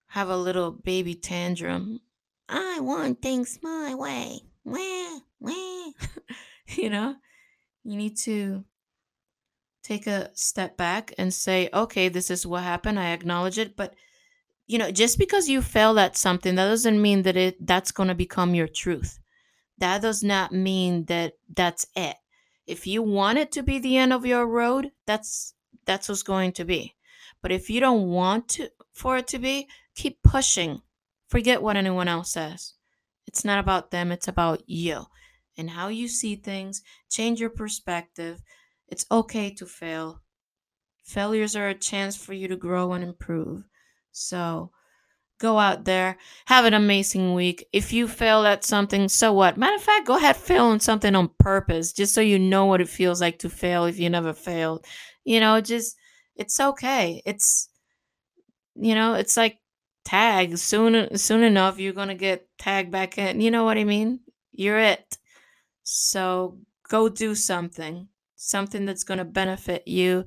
have 0.07 0.29
a 0.29 0.37
little 0.37 0.71
baby 0.71 1.13
tantrum. 1.13 1.99
I 2.47 2.79
want 2.79 3.21
things 3.21 3.59
my 3.61 3.93
way. 3.93 4.39
Wah, 4.63 5.19
wah. 5.39 5.91
you 6.67 6.89
know? 6.89 7.15
You 7.85 7.97
need 7.97 8.17
to 8.17 8.65
take 9.83 10.07
a 10.07 10.31
step 10.33 10.75
back 10.75 11.13
and 11.19 11.31
say, 11.31 11.69
okay, 11.71 12.09
this 12.09 12.31
is 12.31 12.45
what 12.45 12.63
happened. 12.63 12.99
I 12.99 13.11
acknowledge 13.11 13.59
it. 13.59 13.77
But, 13.77 13.93
you 14.65 14.79
know, 14.79 14.89
just 14.89 15.19
because 15.19 15.47
you 15.47 15.61
failed 15.61 15.99
at 15.99 16.17
something, 16.17 16.55
that 16.55 16.67
doesn't 16.67 16.99
mean 16.99 17.21
that 17.21 17.37
it 17.37 17.65
that's 17.65 17.91
going 17.91 18.09
to 18.09 18.15
become 18.15 18.55
your 18.55 18.67
truth. 18.67 19.19
That 19.77 20.01
does 20.01 20.23
not 20.23 20.51
mean 20.51 21.05
that 21.05 21.33
that's 21.55 21.85
it. 21.95 22.15
If 22.65 22.87
you 22.87 23.03
want 23.03 23.37
it 23.37 23.51
to 23.51 23.61
be 23.61 23.77
the 23.77 23.97
end 23.97 24.11
of 24.11 24.25
your 24.25 24.47
road, 24.47 24.91
that's 25.05 25.53
that's 25.85 26.09
what's 26.09 26.23
going 26.23 26.53
to 26.53 26.65
be. 26.65 26.95
But 27.43 27.51
if 27.51 27.69
you 27.69 27.79
don't 27.79 28.09
want 28.09 28.47
to 28.49 28.69
for 28.93 29.17
it 29.17 29.27
to 29.27 29.37
be, 29.37 29.67
keep 29.93 30.23
pushing. 30.23 30.81
Forget 31.27 31.61
what 31.61 31.77
anyone 31.77 32.07
else 32.07 32.31
says. 32.31 32.73
It's 33.27 33.45
not 33.45 33.59
about 33.59 33.91
them, 33.91 34.11
it's 34.11 34.27
about 34.27 34.63
you 34.65 35.05
and 35.57 35.69
how 35.71 35.87
you 35.87 36.07
see 36.07 36.35
things. 36.35 36.81
Change 37.09 37.39
your 37.39 37.49
perspective. 37.49 38.41
It's 38.87 39.05
okay 39.11 39.51
to 39.55 39.65
fail. 39.65 40.21
Failures 41.03 41.55
are 41.55 41.69
a 41.69 41.75
chance 41.75 42.15
for 42.15 42.33
you 42.33 42.47
to 42.47 42.55
grow 42.55 42.93
and 42.93 43.03
improve. 43.03 43.63
So 44.11 44.71
go 45.39 45.59
out 45.59 45.85
there, 45.85 46.17
have 46.45 46.65
an 46.65 46.73
amazing 46.73 47.33
week. 47.33 47.67
If 47.73 47.93
you 47.93 48.07
fail 48.07 48.45
at 48.45 48.63
something, 48.63 49.07
so 49.09 49.33
what? 49.33 49.57
Matter 49.57 49.75
of 49.75 49.81
fact, 49.81 50.07
go 50.07 50.17
ahead, 50.17 50.35
fail 50.35 50.65
on 50.65 50.79
something 50.79 51.15
on 51.15 51.29
purpose, 51.39 51.93
just 51.93 52.13
so 52.13 52.21
you 52.21 52.39
know 52.39 52.65
what 52.65 52.81
it 52.81 52.89
feels 52.89 53.21
like 53.21 53.39
to 53.39 53.49
fail 53.49 53.85
if 53.85 53.99
you 53.99 54.09
never 54.09 54.33
failed. 54.33 54.85
You 55.23 55.39
know, 55.39 55.61
just 55.61 55.95
it's 56.35 56.59
okay. 56.59 57.21
It's 57.25 57.69
you 58.75 58.95
know, 58.95 59.13
it's 59.13 59.37
like 59.37 59.59
tag. 60.03 60.57
Soon 60.57 61.17
soon 61.17 61.43
enough 61.43 61.79
you're 61.79 61.93
gonna 61.93 62.15
get 62.15 62.47
tagged 62.57 62.91
back 62.91 63.17
in. 63.17 63.41
You 63.41 63.51
know 63.51 63.63
what 63.63 63.77
I 63.77 63.83
mean? 63.83 64.19
You're 64.51 64.79
it. 64.79 65.17
So 65.85 66.57
go 66.89 67.09
do 67.09 67.35
something, 67.35 68.09
something 68.35 68.85
that's 68.85 69.03
going 69.03 69.19
to 69.19 69.25
benefit 69.25 69.87
you 69.87 70.25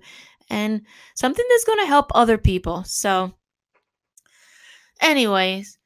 and 0.48 0.82
something 1.14 1.44
that's 1.50 1.64
going 1.64 1.80
to 1.80 1.86
help 1.86 2.10
other 2.14 2.38
people. 2.38 2.84
So, 2.84 3.34
anyways, 5.00 5.78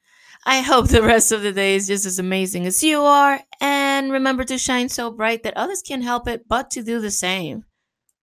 I 0.45 0.61
hope 0.61 0.87
the 0.87 1.01
rest 1.03 1.31
of 1.31 1.41
the 1.41 1.51
day 1.51 1.75
is 1.75 1.87
just 1.87 2.05
as 2.05 2.19
amazing 2.19 2.67
as 2.67 2.83
you 2.83 3.01
are. 3.01 3.41
And 3.59 4.11
remember 4.11 4.43
to 4.45 4.57
shine 4.57 4.89
so 4.89 5.11
bright 5.11 5.43
that 5.43 5.57
others 5.57 5.81
can't 5.81 6.03
help 6.03 6.27
it 6.27 6.47
but 6.47 6.69
to 6.71 6.83
do 6.83 7.01
the 7.01 7.11
same. 7.11 7.65